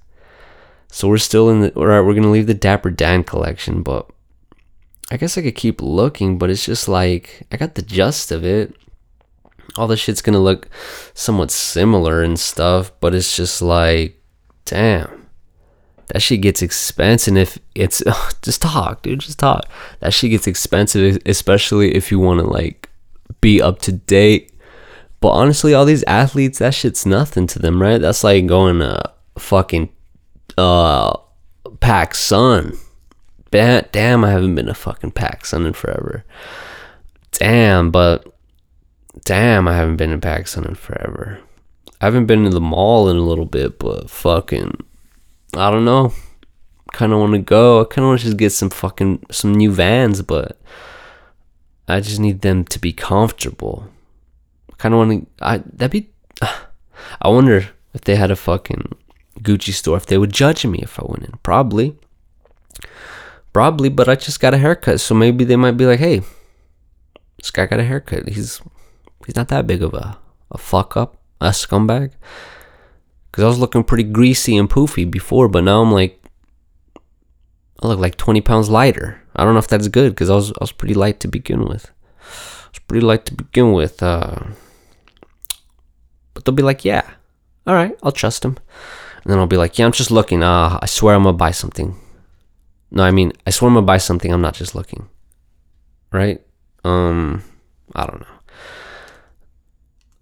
[0.87, 4.09] so we're still in the all right we're gonna leave the dapper dan collection but
[5.11, 8.45] I guess I could keep looking, but it's just like I got the gist of
[8.45, 8.75] it.
[9.75, 10.69] All the shit's gonna look
[11.13, 14.21] somewhat similar and stuff, but it's just like,
[14.65, 15.18] damn,
[16.09, 17.35] that shit gets expensive.
[17.37, 18.03] If it's
[18.41, 19.67] just talk, dude, just talk.
[19.99, 22.89] That shit gets expensive, especially if you want to like
[23.41, 24.53] be up to date.
[25.21, 27.99] But honestly, all these athletes, that shit's nothing to them, right?
[27.99, 29.01] That's like going to
[29.37, 29.89] fucking
[30.57, 31.15] uh
[31.79, 32.77] PacSun
[33.51, 36.23] damn, I haven't been a fucking PacSun in forever.
[37.31, 38.27] Damn, but
[39.25, 41.39] damn, I haven't been in PacSun in forever.
[42.01, 44.83] I haven't been to the mall in a little bit, but fucking,
[45.55, 46.13] I don't know.
[46.93, 47.81] Kind of want to go.
[47.81, 50.59] I kind of want to just get some fucking some new vans, but
[51.87, 53.87] I just need them to be comfortable.
[54.77, 55.45] Kind of want to.
[55.45, 56.09] I that'd be.
[57.21, 58.95] I wonder if they had a fucking
[59.39, 61.33] Gucci store, if they would judge me if I went in.
[61.43, 61.95] Probably.
[63.53, 66.21] Probably, but I just got a haircut, so maybe they might be like, "Hey,
[67.37, 68.29] this guy got a haircut.
[68.29, 68.61] He's
[69.25, 70.17] he's not that big of a
[70.51, 72.11] a fuck up, a scumbag."
[73.31, 76.23] Because I was looking pretty greasy and poofy before, but now I'm like,
[77.81, 79.21] I look like 20 pounds lighter.
[79.35, 81.65] I don't know if that's good because I was I was pretty light to begin
[81.65, 81.91] with.
[82.21, 84.03] I was pretty light to begin with.
[84.03, 84.35] Uh,
[86.33, 87.09] but they'll be like, "Yeah,
[87.65, 88.57] all right, I'll trust him."
[89.23, 90.43] And then I'll be like, "Yeah, I'm just looking.
[90.43, 91.95] Uh, I swear I'm gonna buy something."
[92.91, 94.33] No, I mean, I swear I'm gonna buy something.
[94.33, 95.07] I'm not just looking.
[96.11, 96.41] Right?
[96.83, 97.43] Um,
[97.95, 98.35] I don't know.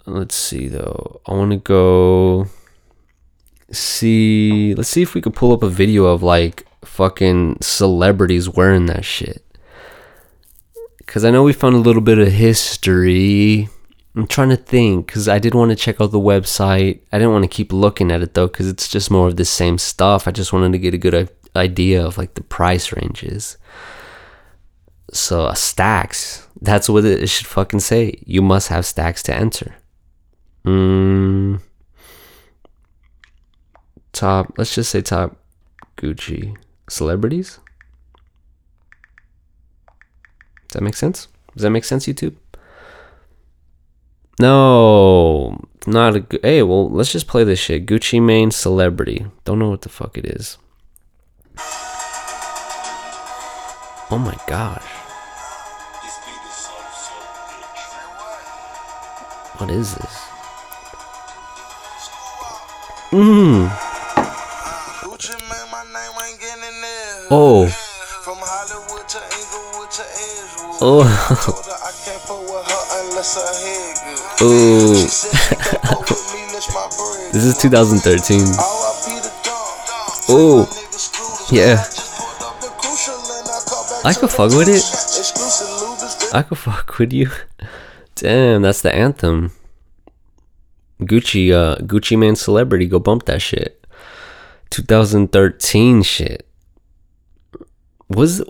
[0.05, 1.21] Let's see though.
[1.25, 2.47] I want to go.
[3.71, 4.73] See.
[4.75, 9.05] Let's see if we could pull up a video of like fucking celebrities wearing that
[9.05, 9.43] shit.
[11.05, 13.69] Cause I know we found a little bit of history.
[14.15, 16.99] I'm trying to think because I did want to check out the website.
[17.11, 19.45] I didn't want to keep looking at it though because it's just more of the
[19.45, 20.27] same stuff.
[20.27, 23.57] I just wanted to get a good idea of like the price ranges.
[25.13, 26.47] So uh, stacks.
[26.61, 28.15] That's what it should fucking say.
[28.25, 29.75] You must have stacks to enter.
[30.65, 31.61] Mm,
[34.17, 34.53] top.
[34.57, 35.37] Let's just say top
[35.97, 36.57] Gucci
[36.89, 37.59] celebrities.
[40.67, 41.27] Does that make sense?
[41.53, 42.35] Does that make sense, YouTube?
[44.39, 46.41] No, not a good.
[46.43, 47.85] Hey, well, let's just play this shit.
[47.85, 49.25] Gucci Mane celebrity.
[49.45, 50.57] Don't know what the fuck it is.
[54.09, 54.83] Oh my gosh.
[59.57, 60.27] What is this?
[63.09, 63.96] Mmm.
[73.63, 74.47] Head good.
[74.47, 74.95] Ooh.
[74.95, 78.39] She said she can't fuck with me unless my bread This is 2013.
[78.39, 79.19] R.I.P.
[79.19, 80.29] the dog.
[80.29, 80.63] Ooh.
[80.63, 81.51] Nigga Scrooge.
[81.51, 81.75] Yeah.
[81.75, 86.33] Just pulled up the crucial and I caught back I to could fuck with it.
[86.33, 87.29] I could fuck with you.
[88.15, 89.51] Damn, that's the anthem.
[91.01, 93.85] Gucci, uh, Gucci Mane Celebrity, go bump that shit.
[94.69, 96.46] 2013 shit.
[98.09, 98.43] Was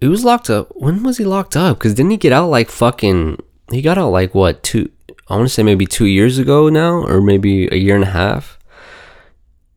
[0.00, 0.68] he was locked up?
[0.74, 1.78] When was he locked up?
[1.78, 3.38] Because didn't he get out like fucking?
[3.70, 4.90] He got out like what two?
[5.28, 8.08] I want to say maybe two years ago now, or maybe a year and a
[8.10, 8.58] half.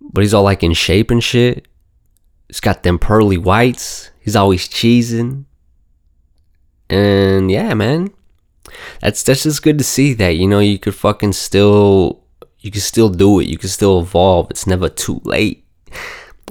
[0.02, 1.68] But he's all like in shape and shit.
[2.48, 4.12] He's got them pearly whites.
[4.20, 5.46] He's always cheesing.
[6.90, 8.12] And yeah, man.
[9.02, 12.24] That's that's just good to see that, you know, you could fucking still
[12.60, 13.48] you can still do it.
[13.48, 14.52] You can still evolve.
[14.52, 15.59] It's never too late.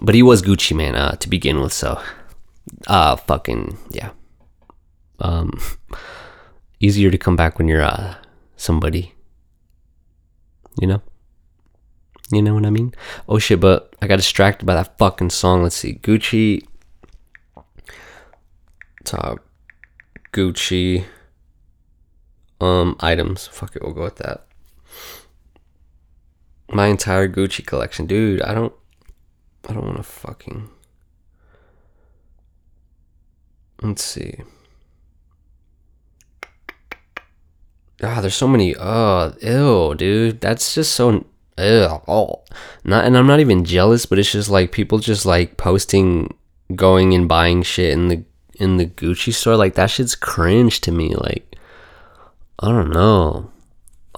[0.01, 2.01] But he was Gucci Mane uh to begin with, so
[2.87, 4.11] uh fucking yeah.
[5.19, 5.59] Um
[6.81, 8.15] easier to come back when you're uh
[8.57, 9.15] somebody.
[10.81, 11.03] You know?
[12.31, 12.95] You know what I mean?
[13.29, 15.63] Oh shit, but I got distracted by that fucking song.
[15.63, 15.95] Let's see.
[15.95, 16.63] Gucci
[19.05, 19.39] top
[20.33, 21.05] Gucci
[22.61, 23.47] um items.
[23.47, 24.47] Fuck it, we'll go with that.
[26.71, 28.43] My entire Gucci collection, dude.
[28.43, 28.75] I don't
[29.69, 30.71] I don't want to fucking
[33.83, 34.35] Let's see.
[38.03, 38.75] Ah, there's so many.
[38.77, 40.41] Oh, ew, dude.
[40.41, 41.25] That's just so.
[41.57, 42.03] Ew.
[42.09, 42.43] Oh,
[42.85, 46.37] not, and I'm not even jealous, but it's just like people just like posting,
[46.75, 49.57] going and buying shit in the in the Gucci store.
[49.57, 51.15] Like that shit's cringe to me.
[51.15, 51.57] Like,
[52.59, 53.51] I don't know.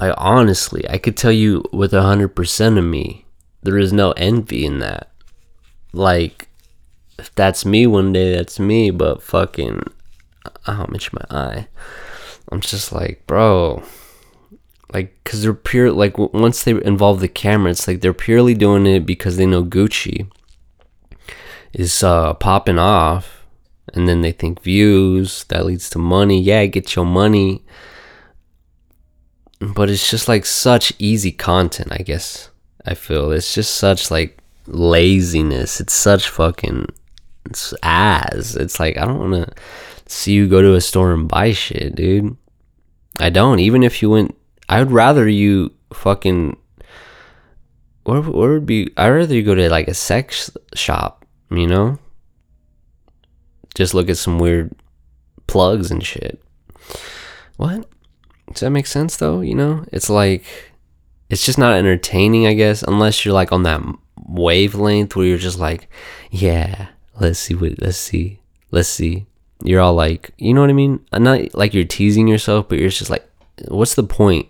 [0.00, 3.26] Like honestly, I could tell you with a hundred percent of me,
[3.62, 5.09] there is no envy in that.
[5.92, 6.48] Like,
[7.18, 8.90] if that's me one day, that's me.
[8.90, 9.82] But fucking,
[10.66, 11.68] I'll itch my eye.
[12.52, 13.82] I'm just like, bro,
[14.92, 15.92] like, cause they're pure.
[15.92, 19.46] Like, w- once they involve the camera, it's like they're purely doing it because they
[19.46, 20.28] know Gucci
[21.72, 23.46] is uh, popping off,
[23.94, 26.40] and then they think views that leads to money.
[26.40, 27.64] Yeah, get your money,
[29.60, 31.92] but it's just like such easy content.
[31.92, 32.50] I guess
[32.84, 35.80] I feel it's just such like laziness.
[35.80, 36.86] It's such fucking
[37.46, 38.54] it's ass.
[38.54, 39.54] It's like I don't want to
[40.06, 42.36] see you go to a store and buy shit, dude.
[43.18, 43.58] I don't.
[43.58, 44.36] Even if you went,
[44.68, 46.56] I would rather you fucking.
[48.04, 48.88] Where, where would be?
[48.96, 51.98] I'd rather you go to like a sex shop, you know?
[53.74, 54.74] Just look at some weird
[55.46, 56.42] plugs and shit.
[57.56, 57.88] What?
[58.52, 59.40] Does that make sense though?
[59.40, 59.84] You know?
[59.92, 60.44] It's like.
[61.28, 63.80] It's just not entertaining, I guess, unless you're like on that
[64.26, 65.88] wavelength where you're just like,
[66.30, 68.40] yeah, let's see what, let's see,
[68.70, 69.26] let's see
[69.62, 71.04] you're all like, you know what I mean?
[71.12, 73.28] I'm not like you're teasing yourself, but you're just like,
[73.68, 74.48] what's the point?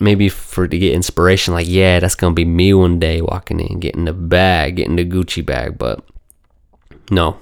[0.00, 3.78] Maybe for to get inspiration, like, yeah, that's gonna be me one day walking in,
[3.78, 6.04] getting the bag, getting the Gucci bag, but
[7.10, 7.38] no,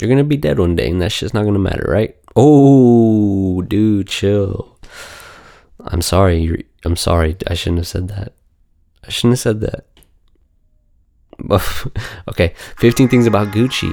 [0.00, 2.16] you're gonna be dead one day, and that's just not gonna matter, right?
[2.34, 4.78] Oh, dude, chill.
[5.80, 6.66] I'm sorry.
[6.84, 7.36] I'm sorry.
[7.46, 8.32] I shouldn't have said that.
[9.06, 9.86] I shouldn't have said that.
[12.28, 13.92] okay, 15 things about Gucci.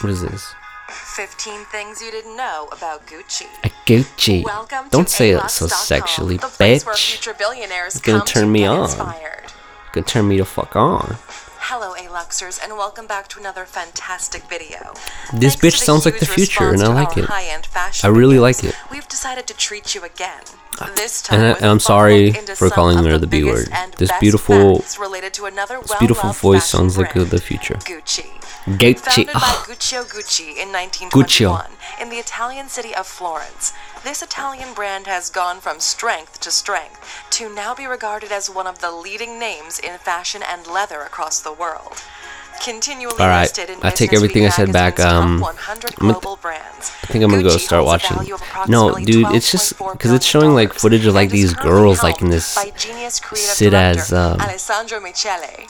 [0.00, 0.54] What is this?
[0.88, 3.46] 15 things you didn't know about Gucci.
[3.64, 4.44] A Gucci.
[4.44, 6.84] Welcome Don't say it so sexually, bitch.
[6.96, 8.84] future billionaires It's gonna turn me on.
[8.84, 9.52] Inspired.
[9.92, 11.16] Gonna turn me the fuck on.
[11.60, 14.94] Hello, A-Luxers, and welcome back to another fantastic video.
[15.34, 17.28] This bitch sounds like the future, and I like it.
[17.28, 18.74] our high-end fashion I really videos, like it.
[18.90, 20.42] We've decided to treat you again.
[20.96, 23.68] This time And I, I'm sorry for calling her the B word.
[23.96, 24.98] This beautiful- This
[25.98, 27.74] beautiful voice sounds like brand, the future.
[27.76, 28.26] Gucci.
[28.66, 28.98] Gucci.
[28.98, 31.66] Founded by Oh, Guccio Gucci in 1921
[32.00, 33.72] in the Italian city of Florence,
[34.04, 37.00] this Italian brand has gone from strength to strength
[37.30, 41.40] to now be regarded as one of the leading names in fashion and leather across
[41.40, 42.02] the world.
[42.62, 43.50] Continually All right,
[43.82, 45.56] I take everything I said back, um, I'm
[45.96, 46.20] gonna-
[47.02, 48.16] I think I'm gonna go start watching.
[48.68, 52.28] No, dude, it's just because it's showing like footage of like these girls like in
[52.30, 52.56] this
[53.54, 54.40] sit as, um,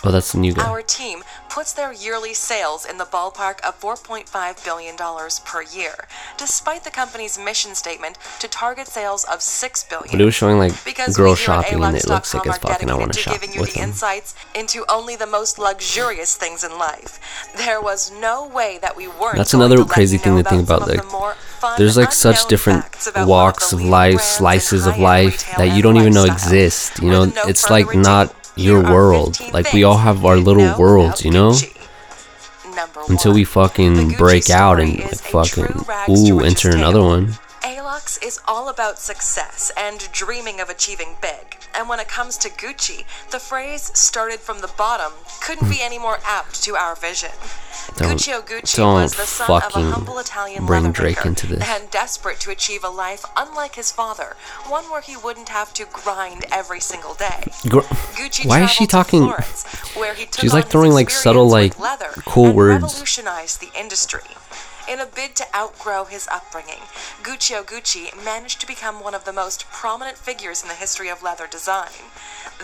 [0.04, 0.66] Oh, that's the new guy.
[0.66, 4.96] Our team puts their yearly sales in the ballpark of $4.5 billion
[5.44, 10.10] per year, despite the company's mission statement to target sales of $6 billion.
[10.12, 12.46] But it was showing like Because girls we here at shopping, and it looks like
[12.46, 13.82] as are fuck, and I want to shop with them.
[13.84, 17.18] insights into only the most luxurious things in life.
[17.56, 19.36] There was no way that we weren't.
[19.36, 23.20] That's another crazy thing to think about, like, the There's like such different facts about
[23.20, 27.00] one of walks of life, slices of life that you don't even know exist.
[27.02, 29.38] You know, no it's like not your world.
[29.52, 31.54] Like we all have our little worlds, you know.
[33.08, 37.34] Until we fucking break out and like fucking true rags to ooh enter another one.
[37.62, 41.57] Alux is all about success and dreaming of achieving big.
[41.74, 45.98] And when it comes to Gucci, the phrase started from the bottom couldn't be any
[45.98, 47.30] more apt to our vision.
[47.96, 51.62] Don't- Guccio Gucci don't was the son of a humble Italian bring Drake into this.
[51.66, 55.86] and desperate to achieve a life unlike his father, one where he wouldn't have to
[55.92, 57.44] grind every single day.
[57.68, 57.80] Gr-
[58.44, 59.22] Why is she talking?
[59.24, 59.64] Florence,
[59.94, 62.82] where he took She's, like, throwing, like, subtle, like, leather cool words.
[62.82, 64.20] revolutionized the industry.
[64.88, 66.80] In a bid to outgrow his upbringing,
[67.22, 71.22] Guccio Gucci managed to become one of the most prominent figures in the history of
[71.22, 71.90] leather design.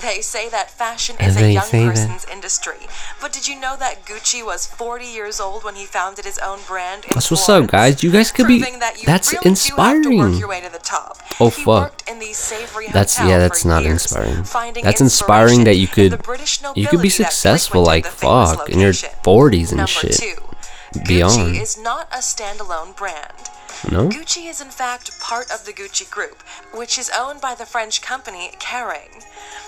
[0.00, 1.90] They say that fashion is a young say that.
[1.90, 2.86] person's industry.
[3.20, 6.60] But did you know that Gucci was 40 years old when he founded his own
[6.66, 8.02] brand in That's what's up, guys.
[8.02, 8.58] You guys could be.
[8.60, 10.18] That that's really Do have to inspiring.
[10.18, 11.18] work your way to the top.
[11.38, 11.82] Oh, He fuck.
[11.92, 14.82] worked in the Savoy That's yeah, that's not years, inspiring.
[14.82, 16.12] That's inspiring that you could
[16.74, 20.12] you could be successful like fuck in your 40s and shit.
[20.14, 20.36] two,
[21.06, 21.54] Beyond.
[21.54, 23.50] Gucci is not a standalone brand.
[23.90, 24.08] No?
[24.08, 26.42] Gucci is in fact part of the Gucci Group,
[26.72, 29.24] which is owned by the French company Kering.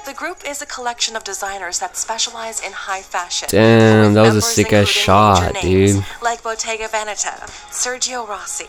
[0.07, 3.49] The group is a collection of designers that specialize in high fashion.
[3.51, 6.03] Damn, that was a sick ass shot, dude.
[6.23, 8.67] Like Bottega Veneta, Sergio Rossi,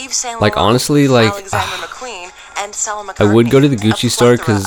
[0.00, 3.76] Yves Saint Laurent, Like, honestly, like, Alexander McQueen, and Stella I would go to the
[3.76, 4.64] Gucci store because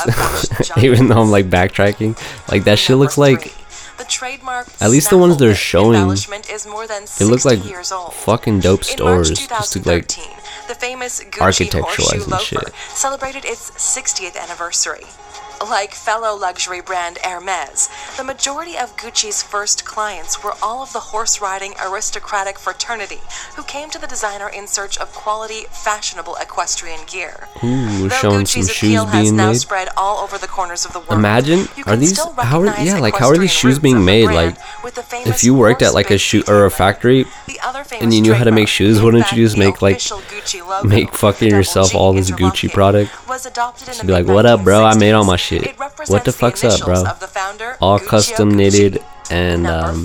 [0.78, 2.20] even though I'm like backtracking,
[2.52, 3.56] like that shit looks like
[4.00, 7.50] the trademark At least the ones they're showing, embellishment is more than they look 60
[7.50, 9.30] like fucking dope stores.
[9.30, 10.38] Just to like 2013,
[10.68, 12.74] the famous Gucci and shit.
[12.90, 15.06] celebrated its 60th anniversary.
[15.62, 21.00] Like fellow luxury brand Hermes, the majority of Gucci's first clients were all of the
[21.00, 23.20] horse riding aristocratic fraternity
[23.56, 27.48] who came to the designer in search of quality, fashionable equestrian gear.
[27.64, 29.58] ooh, Though showing Gucci's some shoes being now made.
[29.58, 31.12] spread all over the corners of the world.
[31.20, 34.28] Imagine, are these still how are yeah like how are these shoes being made?
[34.28, 34.56] Like
[35.12, 38.34] if you worked at like a shoe or a factory, The other and you knew
[38.34, 40.02] how to make shoes, wouldn't you just make, like,
[40.84, 43.12] make fucking yourself all this Gucci product?
[43.28, 44.84] was adopted in Just be like, "What up, bro?
[44.84, 45.49] I made all my mid-1960s.
[45.50, 45.78] Shit.
[46.08, 48.56] What the fuck's up, bro?" the founder, All Guccio custom Gucci.
[48.56, 50.04] knitted and um,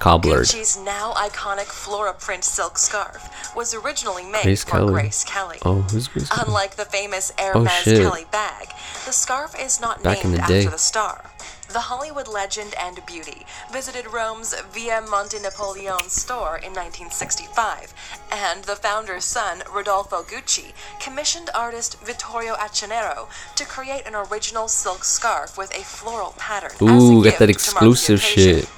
[0.00, 0.44] cobblered.
[0.46, 4.92] Gucci's now iconic flora print silk scarf was originally made Grace for Kelly.
[4.92, 5.58] Grace Kelly.
[5.64, 6.44] Oh, who's Grace Kelly?
[6.46, 8.02] Unlike the famous Hermes shit.
[8.02, 8.68] Kelly bag,
[9.06, 10.58] the scarf is not Back in named the day.
[10.60, 11.24] after the star.
[11.70, 17.92] The Hollywood legend and beauty visited Rome's Via Monte Napoleon store in 1965,
[18.32, 25.04] and the founder's son, Rodolfo Gucci, commissioned artist Vittorio Accornero to create an original silk
[25.04, 26.72] scarf with a floral pattern.
[26.80, 28.70] Ooh, got gift that to mark the exclusive shit.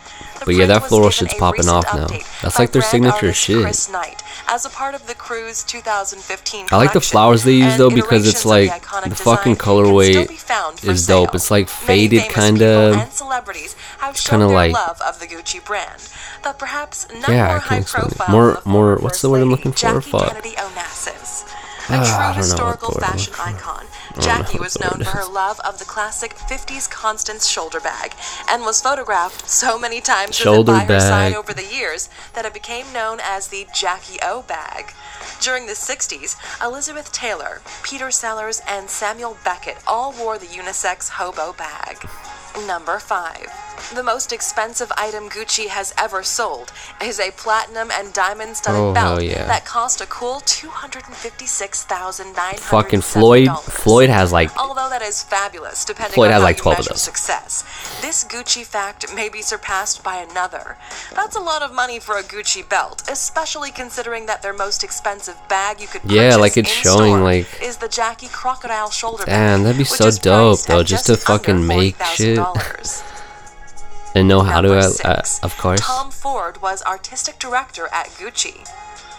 [0.44, 2.08] But yeah, that floral shit's popping off now.
[2.42, 3.62] That's like their signature shit.
[3.62, 7.76] Chris Knight as a part of the Cruise 2015 I like the flowers they use
[7.76, 11.34] though because it's of the like the fucking colorway still be found for is dope.
[11.34, 15.26] It's like faded kinda- people and celebrities have shown kinda their like- love of the
[15.26, 16.02] Gucci brand,
[16.42, 18.28] but perhaps none Yeah, I more can high explain it.
[18.28, 20.00] More- more- what's the word I'm looking for?
[20.00, 20.28] Fuck.
[20.28, 21.44] Kennedy Onassis.
[21.88, 23.60] A Ah, I true don't know what historical the word I'm fashion looking for.
[24.20, 28.14] Jackie was known for her love of the classic 50s Constance shoulder bag
[28.48, 32.44] and was photographed so many times with it by her side over the years that
[32.44, 34.92] it became known as the Jackie O bag.
[35.40, 41.52] During the 60s, Elizabeth Taylor, Peter Sellers, and Samuel Beckett all wore the unisex hobo
[41.52, 42.08] bag.
[42.66, 43.69] Number 5.
[43.94, 46.72] The most expensive item Gucci has ever sold
[47.02, 49.46] is a platinum and diamond studded Oh, belt yeah.
[49.46, 52.58] that cost a cool $256,900.
[52.60, 53.48] Fucking Floyd.
[53.64, 57.02] Floyd has like Although that is fabulous, depending Floyd on has like 12 of those.
[57.02, 57.64] success.
[58.00, 60.76] This Gucci fact may be surpassed by another.
[61.14, 65.36] That's a lot of money for a Gucci belt, especially considering that their most expensive
[65.48, 69.24] bag you could Yeah, purchase like it's in showing, like- is the Jackie crocodile shoulder
[69.26, 72.38] Damn, bag, that'd be so dope, though, just to fucking make shit.
[74.14, 74.20] $40,000.
[74.20, 75.40] and know how to, Number uh, uh, six.
[75.42, 75.80] of course.
[75.80, 78.66] Tom Ford was artistic director at Gucci.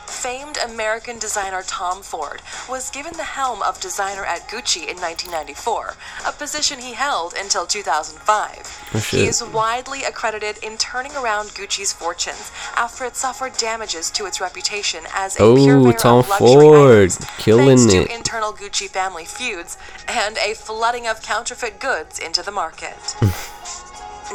[0.06, 5.94] Famed American designer Tom Ford was given the helm of designer at Gucci in 1994,
[6.28, 8.90] a position he held until 2005.
[8.94, 14.26] Oh, he is widely accredited in turning around Gucci's fortunes after it suffered damages to
[14.26, 18.08] its reputation as a Oh, purveyor Tom of luxury Ford, items, killing thanks it.
[18.08, 19.78] to internal Gucci family feuds
[20.10, 23.16] and a flooding of counterfeit goods into the market.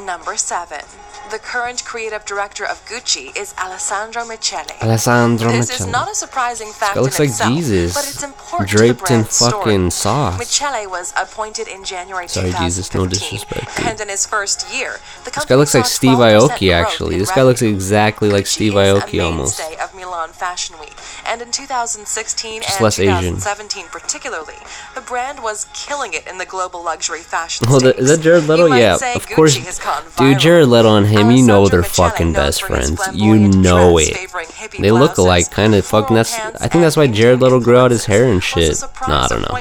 [0.04, 1.15] Number 7.
[1.30, 4.64] The current creative director of Gucci is Alessandro Michele.
[4.80, 8.22] Alessandro This is not a surprising fact guy looks in like itself, Jesus, but it's
[8.22, 9.52] important draped in brand's story.
[9.52, 10.38] fucking sauce.
[10.38, 13.86] Michele was appointed in January Sorry, 2015, Jesus, no disrespect, dude.
[13.86, 17.18] and in his first year, the This guy looks like Steve Aoki, actually.
[17.18, 19.60] This guy looks exactly like Steve Aoki almost.
[19.82, 20.94] Of Milan Fashion Week,
[21.26, 23.34] and in 2016 Just and less Asian.
[23.34, 24.54] 2017 particularly,
[24.94, 28.44] the brand was killing it in the global luxury fashion Oh, that, is that Jared
[28.44, 28.66] Leto?
[28.66, 29.56] Yeah, of Gucci course.
[30.16, 30.38] Dude.
[30.38, 33.00] Jared Leto and him, you uh, know Alessandro they're fucking best friends.
[33.12, 34.16] You know it.
[34.78, 36.14] They look alike, kind of fucking.
[36.14, 36.34] That's.
[36.34, 38.80] I think that's why Jared Leto grew out his hair and shit.
[39.08, 39.58] Nah, I don't know.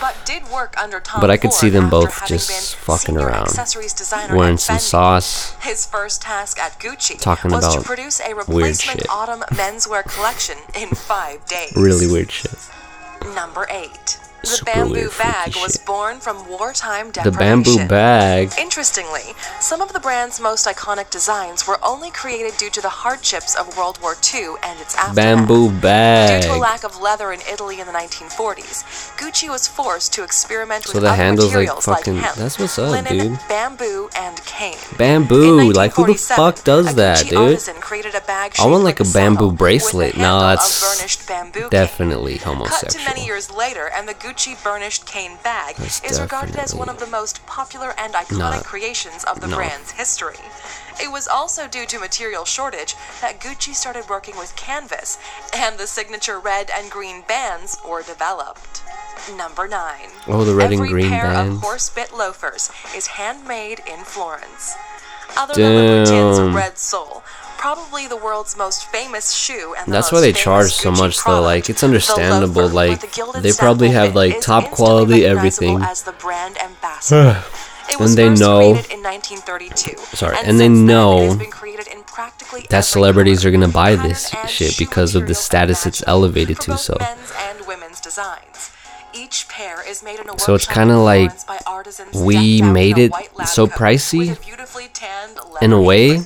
[0.00, 3.48] But did work under Tom But I could see them both just fucking around,
[4.30, 5.54] Wearing some sauce.
[5.62, 9.10] His first task at Gucci Talking was to about produce a weird replacement shit.
[9.10, 11.72] autumn menswear collection in five days.
[11.76, 12.54] Really weird shit.
[13.34, 14.18] Number eight.
[14.42, 18.52] The bamboo bag was born from wartime The bamboo bag.
[18.58, 23.54] Interestingly, some of the brand's most iconic designs were only created due to the hardships
[23.56, 25.16] of World War II and its aftermath.
[25.16, 26.42] Bamboo bag.
[26.42, 28.84] Due to a lack of leather in Italy in the 1940s,
[29.16, 32.58] Gucci was forced to experiment So with the other handle's like materials fucking- hemp, that's
[32.58, 33.38] what's up, linen, dude.
[33.48, 34.78] bamboo, and cane.
[34.96, 35.72] Bamboo.
[35.72, 37.60] Like, who the fuck does that, dude?
[37.80, 40.16] created a bag I want like a bamboo bracelet.
[40.16, 40.80] No, that's
[41.70, 46.20] definitely definitely Cut to many years later, and the Gucci burnished cane bag That's is
[46.20, 49.56] regarded as one of the most popular and iconic Not- creations of the no.
[49.56, 50.36] brand's history.
[51.02, 55.18] It was also due to material shortage that Gucci started working with canvas,
[55.54, 58.82] and the signature red and green bands were developed.
[59.36, 60.08] Number 9.
[60.28, 61.56] Oh, the red and Every green pair bands.
[61.56, 64.74] of horse-bit loafers is handmade in Florence.
[65.36, 66.56] Other than Louboutin's Damn.
[66.56, 67.22] Red Sole,
[67.58, 71.24] probably the world's most famous shoe and the That's why they charge so Gucci much,
[71.24, 71.42] though.
[71.42, 75.82] Like, it's understandable, loafer like, the they probably have, like, top quality everything.
[75.82, 77.42] As the brand ambassador.
[77.88, 81.86] It And they know- in 1932, Sorry, and and they then know has been created
[81.86, 82.02] in
[82.70, 86.96] that celebrities are gonna buy this shit because of the status it's elevated to, so.
[90.38, 93.12] So it's kinda in like Florence by artisans we made it
[93.46, 96.20] so pricey with a beautifully tanned in a way.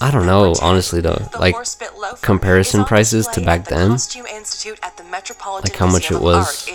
[0.00, 1.28] I don't know, honestly though.
[1.38, 1.54] Like
[2.22, 3.90] comparison prices to back then.
[3.90, 6.68] Costume Institute at the Metropolitan Like how much it of was.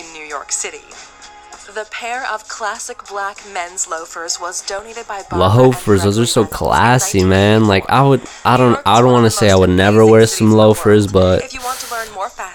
[1.74, 6.44] The pair of classic black men's loafers was donated by Barbara Loafers, those are so
[6.44, 7.66] classy, man.
[7.66, 10.52] Like I would I don't I don't want to say I would never wear some
[10.52, 11.42] loafers, but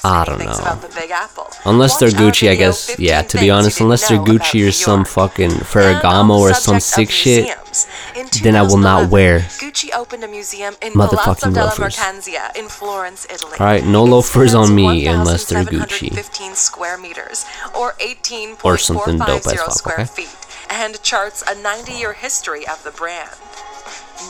[0.03, 0.79] I don't know.
[1.65, 2.99] Unless they're Gucci, I guess.
[2.99, 7.57] Yeah, to be honest, unless they're Gucci or some fucking Ferragamo or some sick shit
[8.41, 11.97] then I will not wear Gucci opened a museum in motherfucking loafers.
[12.67, 16.55] Florence, All right, no loafers on me unless they're Gucci.
[16.55, 17.45] Square meters,
[17.75, 17.93] or,
[18.63, 20.05] or some 450 square okay.
[20.05, 23.31] feet and charts a 90 year history of the brand.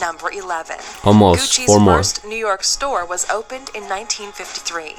[0.00, 0.76] Number 11.
[1.02, 1.96] Almost Gucci's four more.
[1.96, 4.96] first New York store was opened in 1953.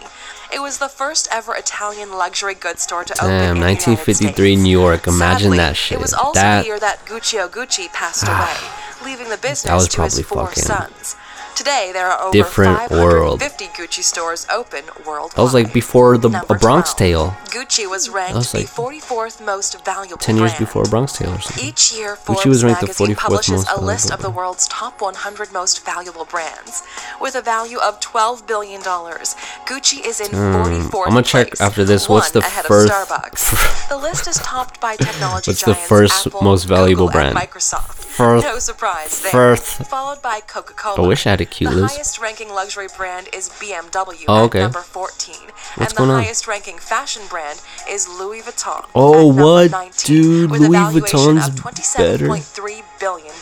[0.52, 4.72] It was the first ever Italian luxury goods store to open Damn, in 1953 New
[4.72, 5.06] York.
[5.06, 6.00] Imagine Sadly, that shit.
[6.00, 6.62] It was also that...
[6.62, 8.98] the year that Guccio Gucci passed ah.
[9.00, 10.64] away, leaving the business to his four fucking...
[10.64, 11.16] sons.
[11.60, 13.42] Today, there are over different world.
[13.42, 15.36] 550 Gucci stores open worldwide.
[15.36, 16.98] that was like before the Number a Bronx 12.
[16.98, 17.38] Tale.
[17.48, 20.66] Gucci was ranked was like the 44th most valuable 10 years brand.
[20.66, 21.68] before Bronx Tale or something.
[21.68, 24.70] Each year, Forbes was ranked the magazine 44th publishes most a list of the world's
[24.70, 26.82] top 100 most valuable brands.
[27.20, 31.84] With a value of $12 billion, Gucci is in 44th I'm gonna check place, after
[31.84, 32.88] this, what's the first-
[33.90, 37.34] the list is topped by technology What's the giants first Apple, most valuable Google, and
[37.34, 37.50] brand?
[37.52, 37.96] Microsoft.
[38.06, 39.32] First- no surprise there.
[39.34, 41.04] first- Followed by Coca-Cola.
[41.04, 41.96] I wish I had a cute The list.
[41.96, 44.60] highest ranking luxury brand is BMW Oh, at okay.
[44.60, 45.36] number 14.
[45.76, 46.24] What's and going the on?
[46.24, 48.86] highest ranking fashion brand is Louis Vuitton.
[48.96, 49.72] Oh, at what?
[49.72, 50.70] 19, Dude, Louis
[51.00, 52.28] Vuitton's better.
[52.28, 53.34] $27.3 billion.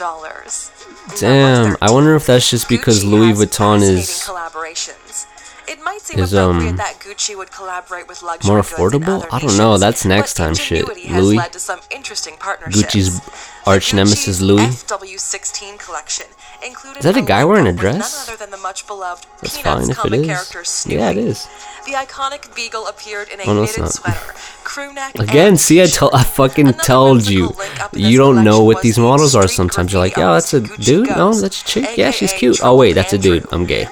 [1.19, 5.25] Damn, I wonder if that's just because Gucci Louis Vuitton is collaborations.
[5.69, 9.25] It might seem is, um, that Gucci would collaborate with luxury more affordable?
[9.31, 10.87] I don't know, that's next time shit.
[10.87, 11.35] Louis?
[11.35, 12.95] led to some interesting partnerships.
[12.95, 13.21] Gucci's
[13.65, 14.61] arch nemesis, Louis?
[14.83, 16.27] FW16 collection
[16.63, 18.27] Is that a guy wearing a dress?
[18.27, 20.87] None other than the much beloved That's fine if it is.
[20.89, 21.47] Yeah, it is.
[21.85, 24.33] The iconic beagle appeared in a Oh, no, knitted sweater,
[24.63, 27.47] crew neck, Again, see, I tell, I fucking told you.
[27.49, 29.47] link up in You don't know what these models are.
[29.47, 31.09] Sometimes you're like, yeah, that's a dude.
[31.09, 31.97] No, that's a chick.
[31.97, 32.59] Yeah, she's cute.
[32.63, 33.45] Oh wait, that's a dude.
[33.51, 33.87] I'm gay.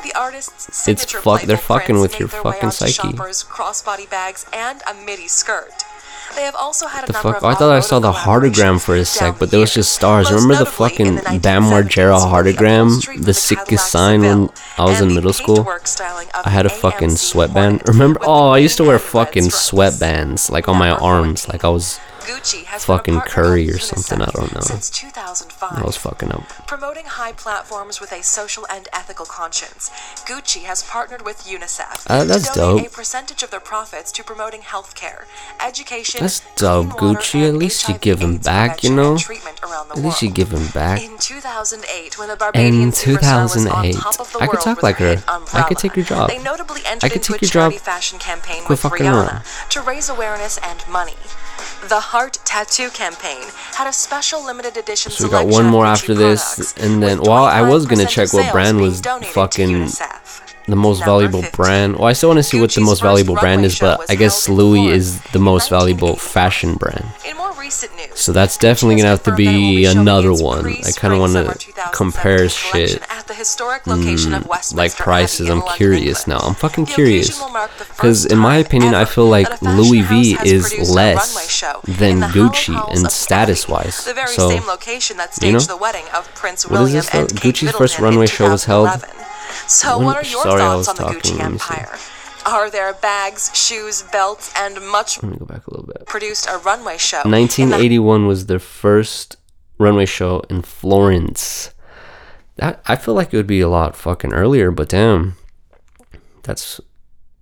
[0.87, 3.13] It's fuck- they're fucking with your fucking psyche.
[3.13, 5.71] Crossbody bags, and a midi skirt.
[6.35, 7.41] They have also had The fuck?
[7.43, 10.31] Oh, I thought I saw the hologram for a sec, but there was just stars.
[10.31, 12.87] Remember the fucking Bam Margera with the hologram?
[12.87, 15.55] upholstery The for sickest sign when I was in middle school.
[15.57, 17.87] paintwork styling of I had a fucking sweatband.
[17.87, 18.19] Remember?
[18.23, 21.63] Oh, I used to wear green and red fucking sweatbands like on my arms, like
[21.63, 24.61] I was Gucci has fucking Curry or something, I don't know.
[24.61, 25.71] Since 2005.
[25.77, 26.43] I was fucking up.
[26.67, 29.89] Promoting high platforms with a social and ethical conscience,
[30.25, 32.91] Gucci has partnered with UNICEF Uh, that's to donate dope.
[32.93, 35.25] a percentage of their profits to promoting healthcare,
[35.63, 37.47] education, That's dope, Gucci.
[37.47, 39.11] At least you give give 'em AIDS back, you know?
[39.11, 41.01] and treatment around the At least you give him back.
[41.01, 43.95] In 2008, when the Barbadian In superstar was on 2008.
[43.99, 45.23] top of the I could world talk like her.
[45.53, 46.29] I could take your job.
[46.29, 47.85] They notably entered I could into take a your charity job.
[47.85, 49.41] fashion campaign Quit with fucking Rihanna around.
[49.69, 51.15] to raise awareness and money.
[51.87, 53.43] The Heart Tattoo campaign
[53.75, 57.45] had a special limited edition So we got one more after this, and then well,
[57.45, 59.89] I was gonna check what brand was to fucking.
[60.67, 61.55] The most Number valuable 15.
[61.55, 61.95] brand.
[61.97, 64.49] Well, I still want to see what the most valuable brand is, but I guess
[64.49, 67.05] Louis is the most valuable fashion brand.
[67.27, 69.85] In more recent news, So that's definitely gonna have to confirmed that it will be
[69.85, 70.65] another one.
[70.67, 73.01] I kind of want to compare shit.
[73.09, 75.49] at the historic location of hmm, Westminster like prices.
[75.49, 76.39] I'm curious now.
[76.39, 77.29] I'm fucking curious.
[77.29, 80.01] occasion will mark the Because in my opinion, I feel like that a fashion Louis
[80.01, 83.95] V is less runway show in than Gucci in status-wise.
[83.95, 85.59] So same location that you know?
[85.59, 88.89] staged the wedding of Prince What is this, and Gucci's first runway show was held-
[88.89, 89.34] 2011.
[89.67, 91.73] So, what are your sorry, thoughts on the Gucci let me see.
[91.73, 91.97] empire?
[92.45, 96.05] Are there bags, shoes, belts, and much let me go back a little bit.
[96.05, 97.21] produced a runway show?
[97.25, 99.37] in the 1981 was their first
[99.79, 101.71] runway show in Florence.
[102.57, 105.35] That I feel like it would be a lot fucking earlier, but damn,
[106.43, 106.79] that's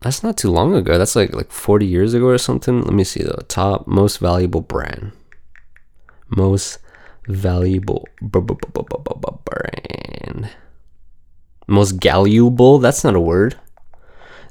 [0.01, 0.97] that's not too long ago.
[0.97, 2.81] That's like like 40 years ago or something.
[2.81, 5.11] Let me see the top most valuable brand,
[6.29, 6.79] most
[7.27, 10.49] valuable brand,
[11.67, 12.79] most valuable.
[12.79, 13.55] That's not a word.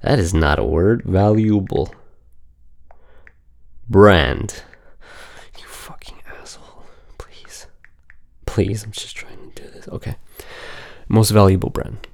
[0.03, 1.03] That is not a word.
[1.05, 1.95] Valuable
[3.89, 4.63] brand.
[5.59, 6.85] You fucking asshole.
[7.19, 7.67] Please.
[8.47, 9.89] Please, I'm just trying to do this.
[9.89, 10.17] Okay.
[11.09, 12.07] Most valuable brand.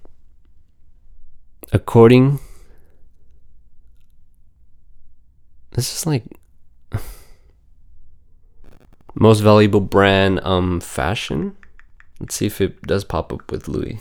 [1.73, 2.41] According.
[5.73, 6.25] This is like.
[9.15, 11.57] Most valuable brand, um, fashion.
[12.21, 14.01] Let's see if it does pop up with Louis.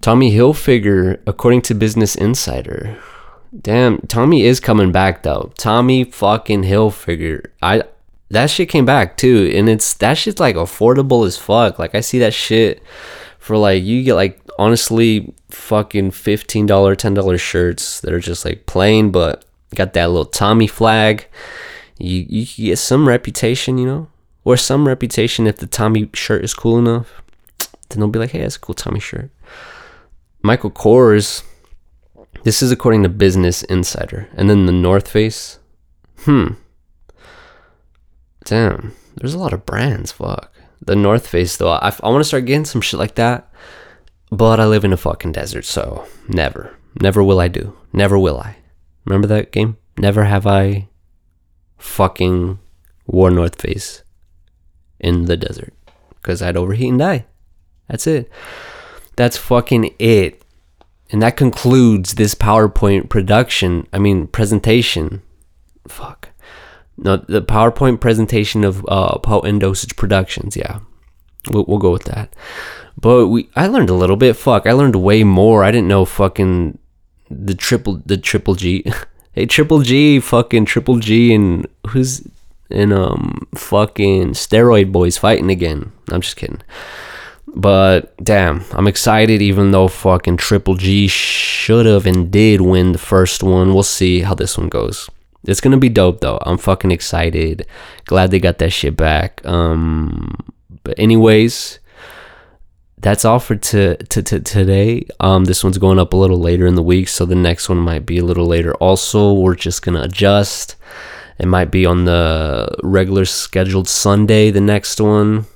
[0.00, 2.98] Tommy Hilfiger, according to Business Insider.
[3.58, 5.52] Damn, Tommy is coming back though.
[5.58, 7.46] Tommy fucking Hilfiger.
[7.62, 7.82] I
[8.30, 11.78] that shit came back too, and it's that shit's like affordable as fuck.
[11.78, 12.82] Like I see that shit
[13.38, 18.44] for like you get like honestly fucking fifteen dollar, ten dollar shirts that are just
[18.44, 19.44] like plain, but
[19.74, 21.26] got that little Tommy flag.
[21.98, 24.08] You you get some reputation, you know,
[24.44, 27.20] or some reputation if the Tommy shirt is cool enough.
[27.88, 29.30] Then they'll be like, hey, that's a cool Tommy shirt.
[30.42, 31.42] Michael Kors.
[32.42, 34.28] This is according to Business Insider.
[34.34, 35.58] And then the North Face.
[36.20, 36.54] Hmm.
[38.44, 38.94] Damn.
[39.16, 40.12] There's a lot of brands.
[40.12, 40.52] Fuck.
[40.80, 41.70] The North Face, though.
[41.70, 43.52] I, I want to start getting some shit like that.
[44.30, 46.76] But I live in a fucking desert, so never.
[47.00, 47.76] Never will I do.
[47.92, 48.56] Never will I.
[49.04, 49.76] Remember that game?
[49.98, 50.88] Never have I
[51.78, 52.58] fucking
[53.06, 54.04] wore North Face
[55.00, 55.74] in the desert.
[56.14, 57.26] Because I'd overheat and die.
[57.88, 58.30] That's it.
[59.20, 60.42] That's fucking it.
[61.10, 63.86] And that concludes this PowerPoint production.
[63.92, 65.20] I mean, presentation.
[65.86, 66.30] Fuck.
[66.96, 70.56] No, the PowerPoint presentation of uh, Potent Dosage Productions.
[70.56, 70.78] Yeah,
[71.50, 72.34] we'll, we'll go with that.
[72.98, 74.36] But we, I learned a little bit.
[74.36, 75.64] Fuck, I learned way more.
[75.64, 76.78] I didn't know fucking
[77.28, 78.90] the triple, the triple G.
[79.32, 82.26] hey, triple G, fucking triple G, and who's
[82.70, 85.92] in um fucking steroid boys fighting again?
[86.10, 86.62] I'm just kidding.
[87.54, 92.98] But damn, I'm excited even though fucking Triple G should have and did win the
[92.98, 93.74] first one.
[93.74, 95.10] We'll see how this one goes.
[95.44, 96.38] It's gonna be dope though.
[96.42, 97.66] I'm fucking excited.
[98.04, 99.44] Glad they got that shit back.
[99.44, 100.36] Um
[100.84, 101.78] but anyways,
[102.98, 105.06] that's all for to, to, to today.
[105.20, 107.78] Um, this one's going up a little later in the week, so the next one
[107.78, 108.74] might be a little later.
[108.74, 110.76] Also, we're just gonna adjust.
[111.38, 115.46] It might be on the regular scheduled Sunday, the next one,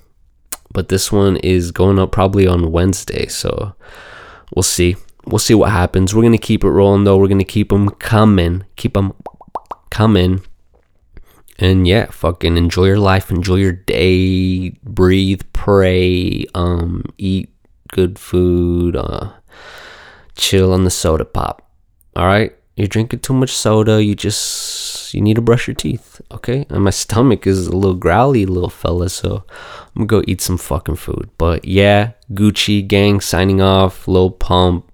[0.75, 3.27] but this one is going up probably on Wednesday.
[3.29, 3.75] So
[4.55, 4.97] we'll see.
[5.25, 6.15] We'll see what happens.
[6.15, 7.17] We're gonna keep it rolling though.
[7.17, 8.65] We're gonna keep them coming.
[8.77, 9.15] Keep them
[9.91, 10.43] coming.
[11.59, 17.49] And yeah, fucking enjoy your life, enjoy your day, breathe, pray, um, eat
[17.93, 19.31] good food, uh,
[20.37, 21.71] chill on the soda pop.
[22.17, 24.03] All right, you're drinking too much soda.
[24.03, 26.67] You just you need to brush your teeth, okay?
[26.69, 29.45] And my stomach is a little growly, little fella, so
[29.97, 31.31] I'm gonna go eat some fucking food.
[31.39, 34.09] But yeah, Gucci gang signing off.
[34.09, 34.91] Lil Pump,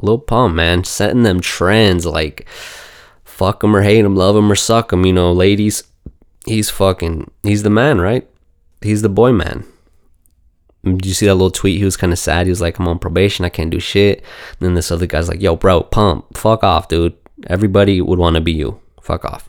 [0.00, 2.46] Lil Pump, man, setting them trends like
[3.24, 5.82] fuck him or hate him, love him or suck him, you know, ladies.
[6.44, 8.28] He's fucking, he's the man, right?
[8.82, 9.64] He's the boy man.
[10.84, 11.78] Did you see that little tweet?
[11.78, 12.46] He was kind of sad.
[12.46, 13.44] He was like, I'm on probation.
[13.44, 14.20] I can't do shit.
[14.20, 16.36] And then this other guy's like, yo, bro, pump.
[16.36, 17.16] Fuck off, dude.
[17.46, 18.80] Everybody would want to be you.
[19.02, 19.48] Fuck off.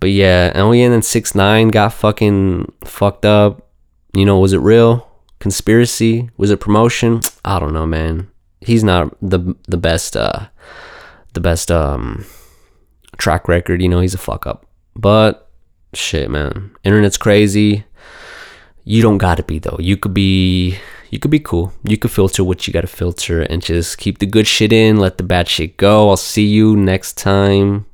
[0.00, 3.70] But yeah, and we then 6 9 got fucking fucked up.
[4.12, 5.08] You know, was it real?
[5.38, 6.30] Conspiracy?
[6.36, 7.20] Was it promotion?
[7.44, 8.28] I don't know, man.
[8.60, 10.48] He's not the the best uh
[11.34, 12.26] the best um
[13.18, 14.66] track record, you know, he's a fuck up.
[14.94, 15.50] But
[15.94, 16.74] shit, man.
[16.84, 17.84] Internet's crazy.
[18.88, 19.78] You don't gotta be though.
[19.80, 20.78] You could be
[21.10, 21.72] you could be cool.
[21.82, 25.18] You could filter what you gotta filter and just keep the good shit in, let
[25.18, 26.08] the bad shit go.
[26.08, 27.85] I'll see you next time.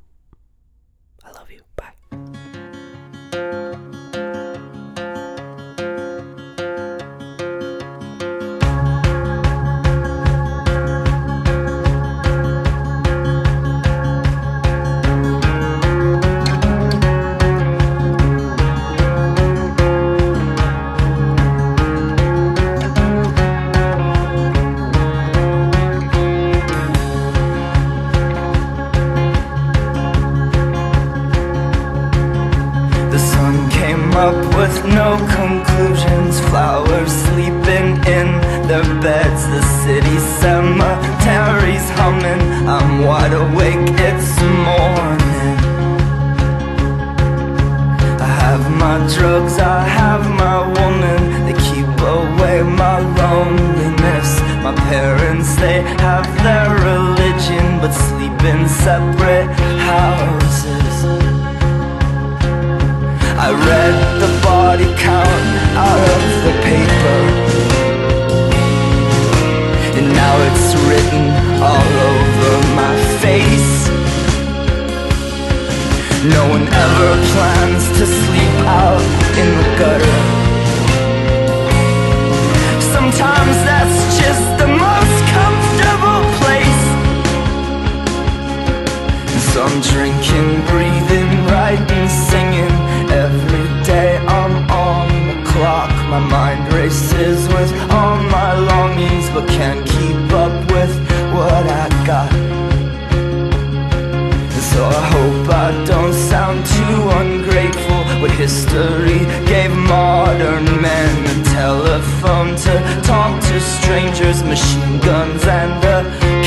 [106.82, 115.44] Too ungrateful What history gave modern men A telephone to talk to strangers Machine guns
[115.46, 115.98] and a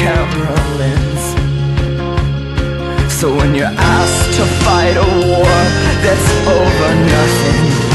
[0.01, 1.23] camera lens.
[3.11, 5.57] So when you're asked to fight a war
[6.03, 7.94] that's over nothing,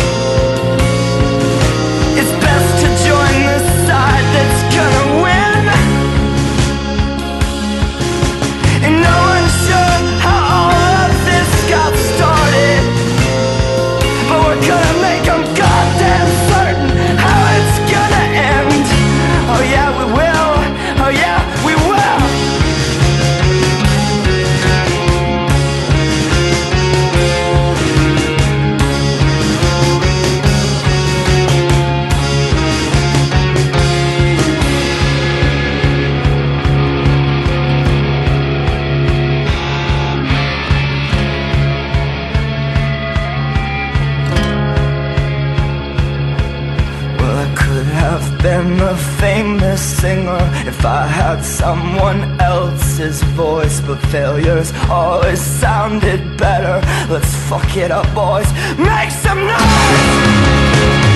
[50.00, 53.80] singer if I had someone else's voice.
[53.80, 56.80] But failures always sounded better.
[57.12, 58.50] Let's fuck it up, boys.
[58.78, 61.09] Make some noise!